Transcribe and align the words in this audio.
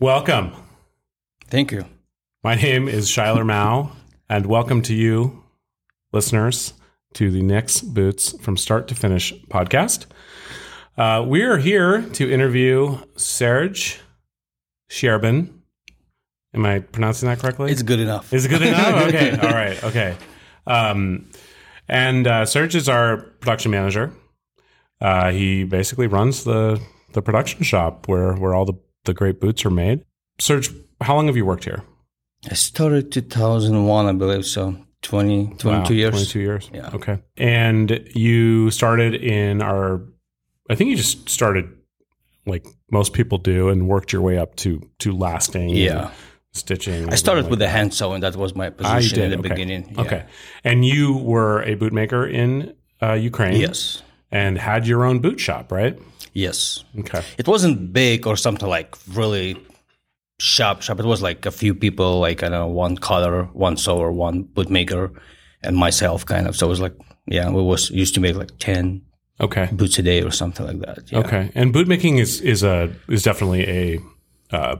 Welcome. 0.00 0.52
Thank 1.46 1.70
you. 1.70 1.84
My 2.42 2.56
name 2.56 2.88
is 2.88 3.08
Shuyler 3.08 3.46
Mao, 3.46 3.92
and 4.28 4.46
welcome 4.46 4.82
to 4.82 4.94
you, 4.94 5.44
listeners, 6.12 6.74
to 7.14 7.30
the 7.30 7.42
Nicks 7.42 7.80
Boots 7.80 8.36
from 8.40 8.56
Start 8.56 8.88
to 8.88 8.94
Finish 8.94 9.32
podcast. 9.48 10.06
Uh, 10.98 11.24
we 11.26 11.42
are 11.42 11.58
here 11.58 12.02
to 12.02 12.30
interview 12.30 12.98
Serge 13.16 14.00
Sherbin. 14.90 15.50
Am 16.54 16.66
I 16.66 16.80
pronouncing 16.80 17.28
that 17.28 17.38
correctly? 17.38 17.70
It's 17.70 17.82
good 17.82 18.00
enough. 18.00 18.32
Is 18.32 18.44
it 18.44 18.48
good 18.48 18.62
enough? 18.62 19.02
okay. 19.08 19.30
All 19.38 19.54
right. 19.54 19.82
Okay. 19.84 20.16
Um, 20.66 21.30
and 21.88 22.26
uh, 22.26 22.46
Serge 22.46 22.74
is 22.74 22.88
our 22.88 23.18
production 23.18 23.70
manager. 23.70 24.12
Uh, 25.00 25.30
he 25.30 25.64
basically 25.64 26.08
runs 26.08 26.44
the 26.44 26.80
the 27.12 27.22
production 27.22 27.62
shop 27.62 28.08
where 28.08 28.34
where 28.34 28.54
all 28.54 28.64
the, 28.64 28.74
the 29.04 29.14
great 29.14 29.40
boots 29.40 29.64
are 29.64 29.70
made. 29.70 30.04
Serge, 30.38 30.70
how 31.00 31.14
long 31.14 31.26
have 31.26 31.36
you 31.36 31.46
worked 31.46 31.64
here? 31.64 31.82
I 32.50 32.54
started 32.54 33.10
2001, 33.12 34.06
I 34.06 34.12
believe, 34.12 34.44
so 34.44 34.76
20, 35.02 35.54
22 35.58 35.68
Wow, 35.68 35.88
years. 35.90 36.10
22 36.12 36.40
years. 36.40 36.70
Yeah. 36.72 36.90
Okay. 36.94 37.18
And 37.36 38.06
you 38.14 38.70
started 38.70 39.14
in 39.14 39.62
our, 39.62 40.02
I 40.70 40.74
think 40.74 40.90
you 40.90 40.96
just 40.96 41.28
started 41.28 41.68
like 42.46 42.66
most 42.90 43.12
people 43.14 43.38
do 43.38 43.68
and 43.70 43.88
worked 43.88 44.12
your 44.12 44.20
way 44.22 44.36
up 44.38 44.56
to 44.56 44.80
to 44.98 45.12
lasting. 45.12 45.70
Yeah. 45.70 46.10
stitching. 46.52 47.10
I 47.12 47.16
started 47.16 47.48
with 47.50 47.58
the 47.58 47.68
hand 47.68 47.92
sewing. 47.94 48.20
That 48.20 48.36
was 48.36 48.54
my 48.54 48.70
position 48.70 49.20
in 49.22 49.30
the 49.30 49.38
Okay. 49.38 49.48
beginning. 49.48 49.92
Yeah. 49.94 50.00
Okay. 50.02 50.24
And 50.62 50.84
you 50.84 51.16
were 51.16 51.62
a 51.62 51.74
bootmaker 51.76 52.30
in 52.30 52.74
uh, 53.02 53.14
Ukraine. 53.14 53.60
Yes. 53.60 54.02
And 54.34 54.58
had 54.58 54.86
your 54.86 55.04
own 55.04 55.20
boot 55.20 55.38
shop, 55.38 55.70
right? 55.70 55.96
Yes. 56.32 56.84
Okay. 56.98 57.22
It 57.38 57.46
wasn't 57.46 57.92
big 57.92 58.26
or 58.26 58.36
something 58.36 58.68
like 58.68 58.96
really 59.14 59.56
shop 60.40 60.82
shop. 60.82 60.98
It 60.98 61.06
was 61.06 61.22
like 61.22 61.46
a 61.46 61.50
few 61.52 61.74
people, 61.74 62.18
like 62.18 62.42
I 62.42 62.48
don't 62.48 62.58
know, 62.60 62.66
one 62.66 62.96
cutter, 62.96 63.44
one 63.52 63.76
sewer, 63.76 64.10
one 64.10 64.44
bootmaker, 64.44 65.14
and 65.62 65.76
myself 65.76 66.26
kind 66.26 66.46
of. 66.48 66.56
So 66.56 66.66
it 66.66 66.70
was 66.70 66.80
like, 66.80 66.96
yeah, 67.26 67.48
we 67.50 67.62
was 67.62 67.90
used 67.90 68.14
to 68.14 68.20
make 68.20 68.34
like 68.36 68.50
ten 68.58 69.02
Okay. 69.40 69.68
boots 69.72 69.98
a 69.98 70.02
day 70.02 70.22
or 70.22 70.30
something 70.30 70.66
like 70.66 70.80
that. 70.80 71.12
Yeah. 71.12 71.18
Okay. 71.20 71.50
And 71.54 71.72
bootmaking 71.74 72.18
is 72.20 72.40
is 72.40 72.62
a 72.64 72.90
is 73.08 73.22
definitely 73.22 73.62
a 73.68 74.00
uh, 74.56 74.76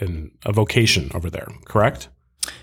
an, 0.00 0.30
a 0.44 0.52
vocation 0.52 1.10
over 1.14 1.30
there, 1.30 1.48
correct? 1.64 2.08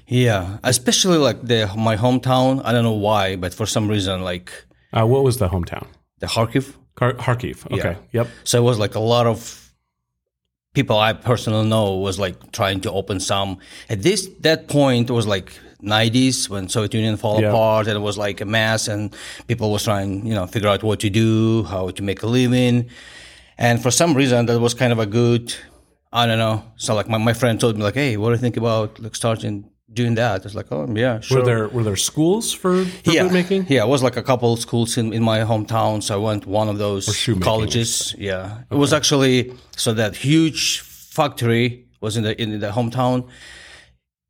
Yeah, 0.07 0.57
especially 0.63 1.17
like 1.17 1.41
the 1.41 1.67
my 1.77 1.97
hometown. 1.97 2.61
I 2.63 2.71
don't 2.71 2.83
know 2.83 2.91
why, 3.09 3.35
but 3.35 3.53
for 3.53 3.65
some 3.65 3.87
reason, 3.87 4.21
like 4.23 4.64
Uh, 4.95 5.05
what 5.05 5.23
was 5.23 5.37
the 5.37 5.49
hometown? 5.49 5.87
the 6.19 6.27
Kharkiv. 6.27 6.73
Kar- 6.95 7.13
Kharkiv. 7.13 7.69
Okay. 7.77 7.97
Yep. 8.13 8.27
So 8.45 8.57
it 8.57 8.63
was 8.63 8.79
like 8.79 8.95
a 8.95 8.99
lot 9.01 9.27
of 9.27 9.71
people 10.73 10.97
I 10.97 11.13
personally 11.13 11.67
know 11.67 11.95
was 11.97 12.17
like 12.19 12.51
trying 12.51 12.81
to 12.81 12.91
open 12.91 13.19
some. 13.19 13.57
At 13.89 14.01
this 14.01 14.27
that 14.41 14.67
point, 14.67 15.09
it 15.09 15.13
was 15.13 15.27
like 15.27 15.51
90s 15.83 16.49
when 16.49 16.69
Soviet 16.69 16.93
Union 16.93 17.17
fall 17.17 17.41
Yeah. 17.41 17.49
apart, 17.49 17.87
and 17.87 17.95
it 17.97 17.99
was 18.01 18.17
like 18.17 18.39
a 18.41 18.45
mess, 18.45 18.87
and 18.87 19.13
people 19.47 19.71
was 19.71 19.83
trying, 19.83 20.25
you 20.25 20.33
know, 20.33 20.47
figure 20.47 20.69
out 20.69 20.83
what 20.83 20.99
to 21.01 21.09
do, 21.09 21.63
how 21.63 21.89
to 21.91 22.01
make 22.03 22.23
a 22.23 22.27
living, 22.27 22.89
and 23.57 23.81
for 23.83 23.91
some 23.91 24.13
reason 24.13 24.45
that 24.47 24.59
was 24.59 24.73
kind 24.73 24.91
of 24.93 24.99
a 24.99 25.05
good. 25.05 25.53
I 26.13 26.25
don't 26.27 26.37
know. 26.39 26.63
So 26.77 26.95
like 26.95 27.09
my, 27.09 27.17
my 27.17 27.33
friend 27.33 27.59
told 27.59 27.75
me 27.77 27.83
like, 27.83 27.95
hey, 27.95 28.15
what 28.15 28.27
do 28.29 28.35
you 28.35 28.39
think 28.45 28.55
about 28.55 28.99
like 28.99 29.15
starting 29.17 29.69
doing 29.91 30.15
that? 30.15 30.45
It's 30.45 30.55
like, 30.55 30.71
oh 30.71 30.87
yeah, 30.95 31.19
sure. 31.19 31.39
Were 31.39 31.45
there 31.45 31.67
were 31.69 31.83
there 31.83 31.95
schools 31.95 32.51
for, 32.53 32.85
for 32.85 33.11
yeah, 33.11 33.23
boot 33.23 33.33
making? 33.33 33.65
Yeah, 33.69 33.83
it 33.83 33.87
was 33.87 34.01
like 34.03 34.17
a 34.17 34.23
couple 34.23 34.51
of 34.53 34.59
schools 34.59 34.97
in, 34.97 35.13
in 35.13 35.23
my 35.23 35.39
hometown. 35.39 36.01
So 36.03 36.15
I 36.15 36.17
went 36.25 36.45
one 36.45 36.69
of 36.69 36.77
those 36.77 37.05
colleges. 37.41 38.15
Yeah, 38.17 38.61
it 38.71 38.75
was 38.75 38.93
actually 38.93 39.53
so 39.75 39.93
that 39.93 40.15
huge 40.15 40.81
factory 40.81 41.85
was 42.01 42.17
in 42.17 42.23
the 42.23 42.39
in 42.41 42.59
the 42.59 42.71
hometown. 42.71 43.27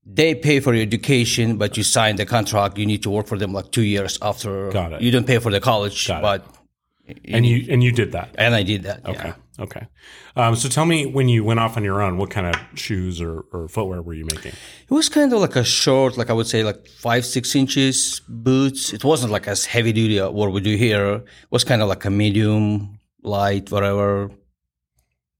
They 0.07 0.35
pay 0.35 0.59
for 0.59 0.73
your 0.75 0.83
education, 0.83 1.57
but 1.57 1.77
you 1.77 1.83
sign 1.83 2.15
the 2.17 2.25
contract. 2.27 2.77
You 2.77 2.85
need 2.85 3.01
to 3.03 3.09
work 3.09 3.25
for 3.27 3.39
them 3.39 3.53
like 3.53 3.71
two 3.71 3.81
years 3.81 4.19
after. 4.21 4.69
Got 4.69 4.93
it. 4.93 5.01
You 5.01 5.09
don't 5.11 5.25
pay 5.25 5.39
for 5.39 5.51
the 5.51 5.59
college, 5.59 6.07
Got 6.07 6.19
it. 6.19 6.21
but 6.21 7.19
And 7.25 7.43
you 7.45 7.65
and 7.71 7.83
you 7.83 7.91
did 7.91 8.11
that. 8.11 8.29
and 8.37 8.53
I 8.53 8.61
did 8.63 8.83
that. 8.83 9.01
yeah. 9.07 9.33
Okay. 9.57 9.87
Um, 10.35 10.55
so 10.55 10.67
tell 10.67 10.85
me 10.85 11.05
when 11.05 11.29
you 11.29 11.43
went 11.43 11.59
off 11.61 11.77
on 11.77 11.83
your 11.83 12.01
own, 12.01 12.17
what 12.17 12.29
kind 12.29 12.47
of 12.47 12.55
shoes 12.77 13.21
or, 13.21 13.45
or 13.53 13.67
footwear 13.69 14.01
were 14.01 14.13
you 14.13 14.25
making? 14.25 14.51
It 14.51 14.91
was 14.91 15.07
kind 15.07 15.31
of 15.31 15.39
like 15.39 15.55
a 15.55 15.63
short, 15.63 16.17
like 16.17 16.29
I 16.29 16.33
would 16.33 16.47
say, 16.47 16.63
like 16.63 16.87
five 16.87 17.25
six 17.25 17.55
inches 17.55 18.19
boots. 18.27 18.91
It 18.93 19.03
wasn't 19.05 19.31
like 19.31 19.47
as 19.47 19.65
heavy 19.65 19.93
duty 19.93 20.19
uh, 20.19 20.29
what 20.29 20.51
we 20.51 20.59
do 20.61 20.75
here. 20.75 21.15
It 21.15 21.51
was 21.51 21.63
kind 21.63 21.81
of 21.81 21.87
like 21.87 22.03
a 22.05 22.09
medium, 22.09 22.99
light, 23.23 23.71
whatever. 23.71 24.29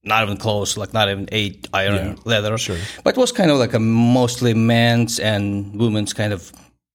Not 0.02 0.22
even 0.22 0.36
close, 0.36 0.76
like 0.76 0.94
not 0.94 1.08
even 1.10 1.28
eight 1.32 1.68
iron 1.74 1.94
Yeah, 1.94 2.14
leather. 2.24 2.56
sure. 2.58 2.78
But 3.04 3.16
it 3.16 3.20
was 3.20 3.32
kind 3.32 3.50
of 3.50 3.58
like 3.58 3.74
a 3.74 3.80
mostly 3.80 4.54
men's 4.54 5.18
and 5.18 5.78
women's 5.78 6.12
kind 6.12 6.32
of 6.32 6.52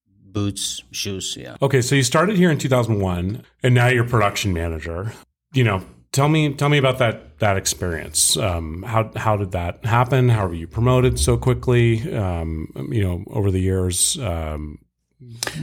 boots, 0.08 0.82
shoes. 0.92 1.36
Yeah. 1.40 1.58
Okay, 1.62 1.82
so 1.82 1.94
you 1.94 2.03
started 2.03 2.38
here 2.38 2.50
in 2.50 2.58
2001, 2.58 3.44
and 3.64 3.76
now 3.76 3.88
you're 3.88 4.06
production 4.08 4.53
manager. 4.53 5.12
You 5.53 5.66
know, 5.66 5.84
tell 6.11 6.29
me 6.29 6.53
tell 6.53 6.69
me 6.69 6.77
about 6.77 6.97
that 6.99 7.39
that 7.39 7.57
experience. 7.57 8.38
Um, 8.38 8.83
how 8.83 9.11
how 9.16 9.38
did 9.38 9.51
that 9.51 9.85
happen? 9.85 10.29
How 10.29 10.47
were 10.47 10.53
you 10.53 10.67
promoted 10.67 11.19
so 11.19 11.38
quickly? 11.38 12.13
Um, 12.16 12.67
you 12.91 13.03
know, 13.03 13.23
over 13.27 13.51
the 13.51 13.59
years. 13.59 14.17
Um, 14.19 14.79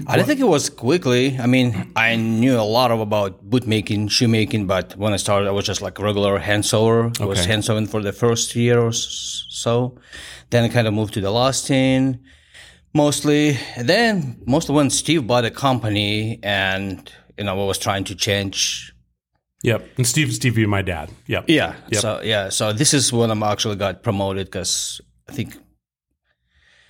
I 0.06 0.16
don't 0.16 0.24
think 0.24 0.38
it 0.38 0.44
was 0.46 0.70
quickly. 0.70 1.36
I 1.36 1.46
mean, 1.46 1.92
I 1.96 2.14
knew 2.14 2.56
a 2.56 2.62
lot 2.62 2.92
of 2.92 3.00
about 3.00 3.50
bootmaking, 3.50 4.08
shoemaking, 4.08 4.68
but 4.68 4.96
when 4.96 5.12
I 5.12 5.16
started, 5.16 5.48
I 5.48 5.50
was 5.50 5.64
just 5.66 5.82
like 5.82 5.98
a 5.98 6.04
regular 6.04 6.38
hand 6.38 6.64
sewer. 6.64 7.10
I 7.20 7.24
was 7.24 7.40
Okay. 7.40 7.48
hand 7.48 7.64
sewing 7.64 7.86
for 7.88 8.00
the 8.00 8.12
first 8.12 8.54
year 8.54 8.78
or 8.78 8.92
so. 8.92 9.98
Then 10.50 10.62
I 10.64 10.68
kind 10.68 10.86
of 10.86 10.94
moved 10.94 11.14
to 11.14 11.20
the 11.20 11.32
lasting, 11.32 12.20
mostly. 12.94 13.58
And 13.76 13.88
then 13.88 14.40
mostly 14.46 14.76
when 14.76 14.90
Steve 14.90 15.26
bought 15.26 15.44
a 15.44 15.50
company, 15.50 16.38
and 16.44 17.10
you 17.36 17.44
know, 17.44 17.60
I 17.60 17.66
was 17.66 17.78
trying 17.78 18.04
to 18.04 18.14
change. 18.14 18.92
Yep, 19.62 19.82
and 19.96 20.06
Steve 20.06 20.32
Steve, 20.34 20.56
you 20.58 20.68
my 20.68 20.82
dad. 20.82 21.10
Yep. 21.26 21.44
Yeah. 21.48 21.74
Yep. 21.90 22.00
So 22.00 22.20
yeah. 22.22 22.48
So 22.50 22.72
this 22.72 22.94
is 22.94 23.12
when 23.12 23.30
I'm 23.30 23.42
actually 23.42 23.76
got 23.76 24.02
promoted 24.02 24.46
because 24.46 25.00
I 25.28 25.32
think. 25.32 25.54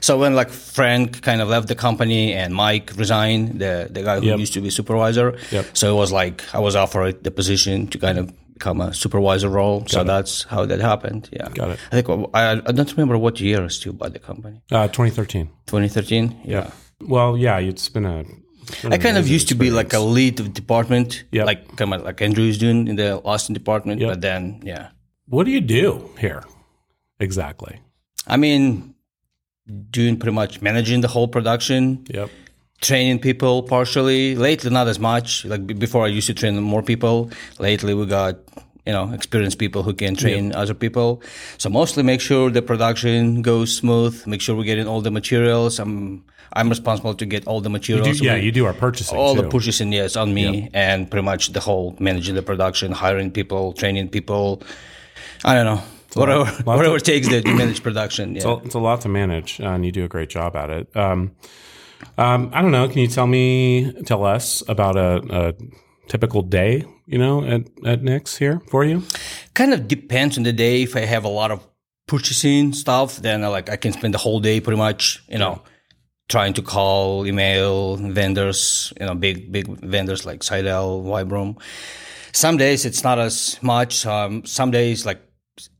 So 0.01 0.17
when 0.17 0.34
like 0.37 0.51
Frank 0.51 1.23
kind 1.23 1.41
of 1.41 1.49
left 1.49 1.67
the 1.67 1.75
company 1.75 2.33
and 2.33 2.55
Mike 2.55 2.93
resigned, 2.97 3.59
the 3.61 3.89
the 3.91 4.03
guy 4.03 4.21
who 4.21 4.27
Yep. 4.27 4.39
used 4.39 4.53
to 4.55 4.61
be 4.61 4.71
supervisor. 4.71 5.37
Yep. 5.51 5.65
So 5.77 5.91
it 5.95 5.99
was 5.99 6.12
like 6.12 6.45
I 6.55 6.61
was 6.61 6.77
offered 6.77 7.25
the 7.25 7.31
position 7.33 7.89
to 7.89 7.99
kind 7.99 8.19
of 8.19 8.33
become 8.55 8.81
a 8.81 8.93
supervisor 8.95 9.49
role. 9.49 9.85
so 9.89 10.05
that's 10.05 10.45
how 10.45 10.67
that 10.67 10.81
happened. 10.81 11.29
Yeah. 11.33 11.49
Got 11.55 11.71
it. 11.71 11.79
I 11.93 12.00
think 12.03 12.29
I, 12.35 12.53
I 12.53 12.73
don't 12.73 12.91
remember 12.97 13.19
what 13.19 13.41
year 13.41 13.69
Steve 13.71 13.99
bought 13.99 14.12
the 14.12 14.19
company. 14.21 14.61
Uh, 14.71 14.87
2013. 14.89 15.47
2013. 15.67 16.43
Yeah. 16.45 16.71
Well, 17.00 17.37
yeah, 17.37 17.59
it's 17.59 17.89
been 17.89 18.05
a. 18.05 18.25
I 18.84 18.99
kind 18.99 19.17
of 19.17 19.27
used 19.29 19.49
to 19.49 19.55
be 19.55 19.71
like 19.71 19.93
a 19.93 19.99
lead 20.01 20.41
of 20.41 20.53
department, 20.53 21.25
Yep. 21.33 21.47
like 21.47 21.77
kind 21.77 21.95
of 21.95 22.03
like 22.05 22.21
Andrew 22.23 22.45
is 22.45 22.59
doing 22.59 22.89
in 22.89 22.97
the 22.97 23.21
lasting 23.25 23.55
department. 23.55 24.01
Yep. 24.01 24.11
But 24.11 24.21
then, 24.21 24.61
yeah, 24.65 24.89
What 25.29 25.45
do 25.45 25.51
you 25.51 25.61
do 25.61 26.11
here 26.19 26.43
exactly? 27.21 27.81
I 28.27 28.37
mean, 28.37 28.95
doing 29.91 30.19
pretty 30.19 30.34
much 30.34 30.61
managing 30.62 31.01
the 31.03 31.09
whole 31.09 31.29
production, 31.29 32.06
Yep. 32.09 32.31
training 32.81 33.19
people 33.21 33.62
partially. 33.62 34.34
Lately, 34.37 34.71
not 34.71 34.87
as 34.89 34.99
much. 34.99 35.45
Like 35.45 35.67
before, 35.79 36.05
I 36.05 36.09
used 36.09 36.27
to 36.29 36.35
train 36.35 36.56
more 36.62 36.83
people. 36.83 37.31
Lately, 37.59 37.95
we 37.95 38.06
got 38.06 38.37
you 38.88 38.94
know 38.97 39.12
experienced 39.19 39.59
people 39.59 39.82
who 39.87 39.93
can 40.03 40.15
train 40.16 40.53
other 40.62 40.75
people. 40.75 41.09
So 41.59 41.69
mostly 41.71 42.03
make 42.03 42.21
sure 42.28 42.50
the 42.50 42.62
production 42.62 43.43
goes 43.43 43.69
smooth. 43.76 44.15
Make 44.26 44.41
sure 44.41 44.56
we're 44.56 44.71
getting 44.72 44.88
all 44.88 45.03
the 45.03 45.10
materials. 45.10 45.78
I'm 45.78 46.25
I'm 46.59 46.69
responsible 46.71 47.15
to 47.15 47.26
get 47.26 47.47
all 47.47 47.60
the 47.60 47.69
You 47.69 47.78
materials. 47.78 48.19
do, 48.21 48.25
yeah, 48.25 48.37
you 48.47 48.50
do 48.50 48.65
our 48.65 48.72
purchasing 48.72 49.19
all 49.19 49.34
too. 49.34 49.43
the 49.43 49.49
purchasing 49.49 49.93
yes 49.93 50.16
on 50.16 50.32
me 50.32 50.71
and 50.72 50.99
pretty 51.10 51.25
much 51.32 51.53
the 51.53 51.60
whole 51.60 51.94
managing 52.00 52.34
the 52.34 52.43
production 52.43 52.93
hiring 52.93 53.31
people 53.31 53.72
training 53.75 54.09
people 54.09 54.62
i 55.44 55.53
don't 55.55 55.66
know 55.66 55.82
whatever 56.15 56.47
whatever 56.65 56.97
it 56.97 57.05
takes 57.05 57.28
to 57.28 57.43
manage 57.55 57.82
production 57.82 58.35
yeah. 58.35 58.43
So 58.43 58.50
it's 58.64 58.75
a 58.75 58.79
lot 58.88 59.02
to 59.02 59.08
manage, 59.08 59.61
uh, 59.61 59.75
and 59.75 59.85
you 59.85 59.93
do 59.93 60.05
a 60.05 60.08
great 60.08 60.31
job 60.31 60.56
at 60.56 60.70
it. 60.70 60.87
Um, 60.96 61.20
um, 62.17 62.50
I 62.55 62.62
don't 62.62 62.70
know. 62.73 62.88
Can 62.88 63.00
you 63.05 63.08
tell 63.08 63.26
me, 63.26 63.93
tell 64.06 64.25
us 64.25 64.62
about 64.69 64.96
a, 64.96 65.11
a 65.40 65.55
typical 66.08 66.43
day, 66.43 66.84
you 67.06 67.19
know, 67.19 67.44
at, 67.44 67.62
at 67.84 68.02
Nick's 68.02 68.37
here 68.37 68.60
for 68.70 68.84
you? 68.84 69.02
kind 69.58 69.75
of 69.75 69.88
depends 69.88 70.38
on 70.38 70.44
the 70.44 70.52
day 70.52 70.84
if 70.84 70.94
i 70.94 71.00
have 71.00 71.25
a 71.25 71.34
lot 71.40 71.50
of 71.50 71.66
purchasing 72.06 72.72
stuff 72.72 73.16
then 73.16 73.43
I 73.43 73.49
like 73.49 73.69
i 73.69 73.76
can 73.76 73.93
spend 73.93 74.14
the 74.14 74.19
whole 74.19 74.38
day 74.38 74.60
pretty 74.60 74.78
much 74.78 75.20
you 75.28 75.38
know 75.38 75.62
trying 76.28 76.55
to 76.55 76.62
call 76.62 77.26
email 77.26 77.96
vendors 77.96 78.93
you 79.00 79.06
know 79.06 79.16
big 79.16 79.50
big 79.50 79.66
vendors 79.66 80.25
like 80.25 80.44
Seidel, 80.44 81.02
Vibram. 81.02 81.60
some 82.32 82.56
days 82.56 82.84
it's 82.84 83.02
not 83.02 83.19
as 83.19 83.58
much 83.61 84.06
um, 84.06 84.44
some 84.44 84.70
days 84.70 85.04
like 85.04 85.20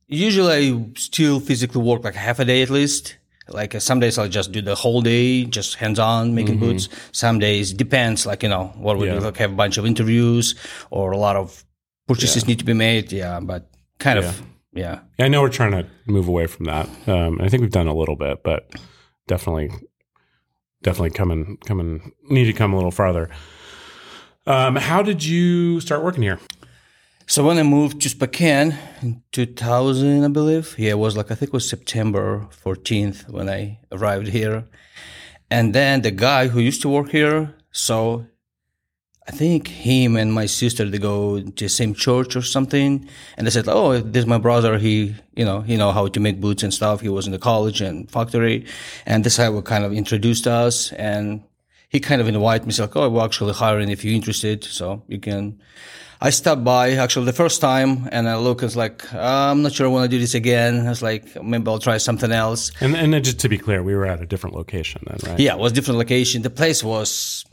usually 0.09 0.53
i 0.53 0.87
still 0.97 1.39
physically 1.39 1.81
work 1.81 2.03
like 2.03 2.17
half 2.17 2.41
a 2.41 2.45
day 2.45 2.63
at 2.63 2.71
least 2.71 3.18
like 3.49 3.75
uh, 3.75 3.81
some 3.81 4.01
days 4.01 4.19
I'll 4.19 4.29
just 4.29 4.53
do 4.53 4.61
the 4.63 4.75
whole 4.75 5.01
day, 5.03 5.45
just 5.45 5.75
hands 5.77 5.99
on 5.99 6.35
making 6.35 6.59
boots. 6.59 6.89
Some 7.13 7.39
days 7.39 7.73
depends, 7.73 8.27
like 8.27 8.43
you 8.43 8.49
know 8.49 8.73
what 8.77 8.97
we 8.99 9.07
Mm-hmm. 9.07 9.15
Yeah. 9.15 9.21
do, 9.21 9.25
like 9.27 9.37
have 9.39 9.53
a 9.53 9.57
bunch 9.57 9.79
of 9.79 9.87
interviews 9.87 10.55
or 10.91 11.13
a 11.13 11.17
lot 11.19 11.37
of 11.37 11.65
purchases 12.07 12.47
need 12.47 12.59
to 12.59 12.65
be 12.65 12.75
made. 12.75 13.13
Yeah, 13.13 13.41
but 13.41 13.71
kind 13.99 14.19
Yeah. 14.21 14.29
of 14.29 14.43
Yeah. 14.75 14.99
Yeah, 15.19 15.25
I 15.27 15.29
know 15.29 15.41
we're 15.43 15.49
trying 15.49 15.73
to 15.73 15.87
move 16.07 16.29
away 16.29 16.47
from 16.47 16.67
that. 16.67 16.89
Um, 17.09 17.41
I 17.41 17.49
think 17.49 17.63
we've 17.63 17.71
done 17.73 17.89
a 17.89 17.95
little 17.95 18.17
bit, 18.17 18.43
but 18.45 18.69
definitely, 19.27 19.71
definitely 20.83 21.11
coming, 21.11 21.57
coming, 21.67 22.13
need 22.31 22.45
to 22.45 22.53
come 22.53 22.73
a 22.73 22.77
little 22.77 22.91
farther. 22.93 23.29
Um, 24.47 24.77
how 24.77 25.03
did 25.03 25.25
you 25.25 25.81
start 25.81 26.03
working 26.05 26.23
here? 26.23 26.39
So 27.31 27.45
when 27.45 27.59
I 27.59 27.63
moved 27.63 28.01
to 28.01 28.09
Spokane 28.09 28.75
in 29.03 29.23
2000, 29.33 30.25
I 30.25 30.29
believe, 30.29 30.75
yeah, 30.79 30.93
it 30.93 30.99
was 30.99 31.15
like 31.15 31.31
I 31.31 31.35
think 31.35 31.51
it 31.51 31.53
was 31.53 31.69
September 31.69 32.49
14th 32.65 33.29
when 33.29 33.51
I 33.51 33.81
arrived 33.93 34.29
here, 34.29 34.65
and 35.51 35.75
then 35.75 36.01
the 36.01 36.11
guy 36.11 36.49
who 36.49 36.59
used 36.59 36.81
to 36.83 36.89
work 36.89 37.11
here, 37.11 37.55
so 37.71 38.25
I 39.29 39.33
think 39.33 39.69
him 39.69 40.17
and 40.17 40.33
my 40.33 40.47
sister 40.47 40.89
they 40.89 40.97
go 40.97 41.39
to 41.39 41.65
the 41.65 41.69
same 41.69 41.93
church 41.93 42.35
or 42.35 42.41
something, 42.41 43.07
and 43.37 43.47
they 43.47 43.51
said, 43.51 43.69
"Oh, 43.69 43.99
this 43.99 44.23
is 44.23 44.27
my 44.27 44.39
brother. 44.39 44.79
He, 44.79 45.15
you 45.37 45.45
know, 45.45 45.61
he 45.61 45.77
know 45.77 45.93
how 45.93 46.09
to 46.09 46.21
make 46.21 46.41
boots 46.41 46.63
and 46.63 46.73
stuff. 46.73 47.03
He 47.03 47.11
was 47.11 47.27
in 47.27 47.33
the 47.33 47.39
college 47.39 47.83
and 47.83 48.11
factory, 48.11 48.65
and 49.05 49.23
this 49.23 49.37
guy 49.37 49.51
would 49.51 49.67
kind 49.67 49.85
of 49.85 49.93
introduced 49.93 50.47
us 50.47 50.93
and." 50.93 51.43
He 51.89 52.01
kind 52.01 52.21
of 52.21 52.29
invited 52.29 52.67
me, 52.67 52.75
like, 52.79 52.95
"Oh, 52.97 53.09
we're 53.09 53.25
actually 53.25 53.55
hiring 53.55 53.89
if 53.89 54.05
you're 54.05 54.15
interested, 54.15 54.65
so 54.65 55.03
you 55.09 55.19
can." 55.19 55.61
I 56.21 56.31
stopped 56.31 56.65
by 56.65 56.93
actually 56.95 57.27
the 57.27 57.33
first 57.33 57.61
time 57.61 58.09
and 58.11 58.29
I 58.29 58.37
look, 58.39 58.65
it's 58.65 58.75
like, 58.75 59.13
I'm 59.15 59.63
not 59.63 59.73
sure 59.73 59.87
I 59.87 59.89
want 59.89 60.03
to 60.03 60.09
do 60.09 60.19
this 60.19 60.35
again. 60.35 60.85
I 60.85 60.89
was 60.89 61.01
like, 61.01 61.41
maybe 61.41 61.71
I'll 61.71 61.79
try 61.79 61.97
something 61.99 62.33
else. 62.33 62.73
And 62.81 62.97
and 62.97 63.15
then 63.15 63.23
just 63.23 63.39
to 63.41 63.49
be 63.49 63.57
clear, 63.57 63.85
we 63.85 63.95
were 63.95 64.05
at 64.07 64.21
a 64.21 64.27
different 64.27 64.57
location 64.57 65.01
then, 65.07 65.19
right? 65.31 65.39
Yeah, 65.39 65.55
it 65.55 65.61
was 65.61 65.71
different 65.73 65.99
location. 65.99 66.43
The 66.43 66.51
place 66.51 66.83
was 66.83 67.45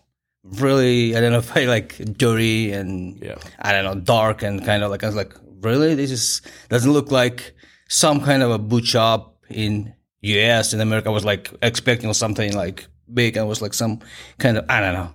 really, 0.44 1.16
I 1.16 1.22
don't 1.22 1.32
know 1.32 1.38
if 1.40 1.56
I 1.56 1.66
like 1.66 1.98
dirty 2.18 2.72
and 2.72 3.20
Yeah. 3.22 3.36
I 3.60 3.72
don't 3.72 3.84
know, 3.86 4.02
dark 4.02 4.42
and 4.42 4.66
kind 4.66 4.82
of 4.84 4.90
like, 4.90 5.04
I 5.04 5.08
was 5.08 5.16
like, 5.16 5.36
really? 5.62 5.94
This 5.94 6.10
is, 6.10 6.42
doesn't 6.70 6.92
look 6.92 7.12
like 7.12 7.54
some 7.88 8.20
kind 8.20 8.42
of 8.42 8.50
a 8.50 8.58
boot 8.58 8.86
shop 8.86 9.38
in 9.50 9.94
US 10.22 10.74
in 10.74 10.82
America. 10.82 11.10
I 11.10 11.12
was 11.12 11.26
like 11.26 11.52
expecting 11.62 12.12
something 12.14 12.56
like 12.56 12.88
big. 13.14 13.38
I 13.38 13.44
was 13.44 13.62
like 13.62 13.74
some 13.74 14.00
kind 14.38 14.58
of, 14.58 14.66
I 14.70 14.80
don't 14.80 14.94
know. 14.94 15.12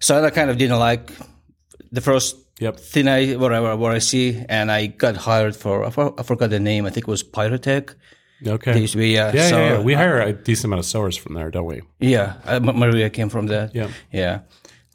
So 0.00 0.22
I 0.24 0.30
kind 0.30 0.50
of 0.50 0.58
didn't 0.58 0.78
like 0.78 1.10
the 1.92 2.00
first 2.00 2.36
Yep. 2.58 2.80
thing 2.80 3.06
I 3.06 3.34
whatever 3.36 3.76
what 3.76 3.92
I 3.92 3.98
see, 3.98 4.42
and 4.48 4.72
I 4.72 4.86
got 4.86 5.14
hired 5.16 5.54
for 5.54 5.84
I, 5.84 5.90
for, 5.90 6.18
I 6.18 6.22
forgot 6.22 6.48
the 6.48 6.58
name. 6.58 6.86
I 6.86 6.90
think 6.90 7.06
it 7.06 7.10
was 7.10 7.22
Pyrotek. 7.22 7.94
Okay. 8.46 8.80
used 8.80 8.92
to 8.92 8.98
be 8.98 9.10
yeah. 9.10 9.30
Yeah, 9.34 9.48
yeah, 9.50 9.72
yeah. 9.72 9.80
We 9.80 9.92
hire 9.94 10.20
a 10.20 10.32
decent 10.32 10.66
amount 10.66 10.80
of 10.80 10.86
sewers 10.86 11.16
from 11.18 11.34
there, 11.34 11.50
don't 11.50 11.66
we? 11.66 11.82
yeah, 12.00 12.34
uh, 12.46 12.60
Ma- 12.60 12.72
Maria 12.72 13.10
came 13.10 13.28
from 13.28 13.46
that. 13.48 13.74
Yeah. 13.74 13.88
yeah. 14.10 14.40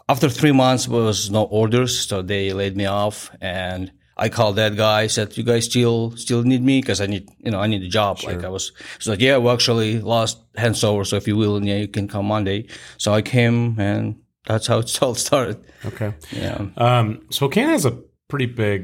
After 0.10 0.28
three 0.30 0.52
months 0.52 0.88
was 0.88 1.30
no 1.30 1.44
orders, 1.44 1.98
so 2.08 2.22
they 2.24 2.52
laid 2.54 2.76
me 2.76 2.86
off, 2.88 3.30
and 3.42 3.92
I 4.26 4.30
called 4.30 4.56
that 4.58 4.74
guy. 4.76 5.08
Said, 5.08 5.28
"You 5.38 5.44
guys 5.52 5.66
still 5.66 6.00
still 6.26 6.44
need 6.52 6.64
me? 6.72 6.76
Because 6.82 7.00
I 7.02 7.08
need 7.14 7.26
you 7.46 7.52
know 7.52 7.60
I 7.66 7.68
need 7.68 7.84
a 7.84 7.92
job." 8.00 8.14
Like 8.30 8.44
I 8.44 8.50
was, 8.50 8.72
he's 8.98 9.08
like, 9.12 9.22
"Yeah, 9.28 9.38
we 9.44 9.50
actually 9.50 9.92
lost 10.16 10.36
hands 10.64 10.84
over, 10.84 11.04
so 11.06 11.16
if 11.22 11.26
you 11.30 11.36
will, 11.42 11.56
yeah, 11.70 11.78
you 11.84 11.88
can 11.98 12.08
come 12.08 12.26
Monday." 12.36 12.60
So 12.98 13.08
I 13.20 13.22
came, 13.22 13.58
and 13.80 14.04
that's 14.48 14.68
how 14.68 14.80
it 14.80 14.90
all 15.04 15.16
started. 15.16 15.58
Okay. 15.86 16.12
Yeah. 16.32 16.60
Um, 16.78 17.08
Spokane 17.32 17.70
has 17.76 17.86
a 17.86 17.94
pretty 18.30 18.46
big 18.66 18.82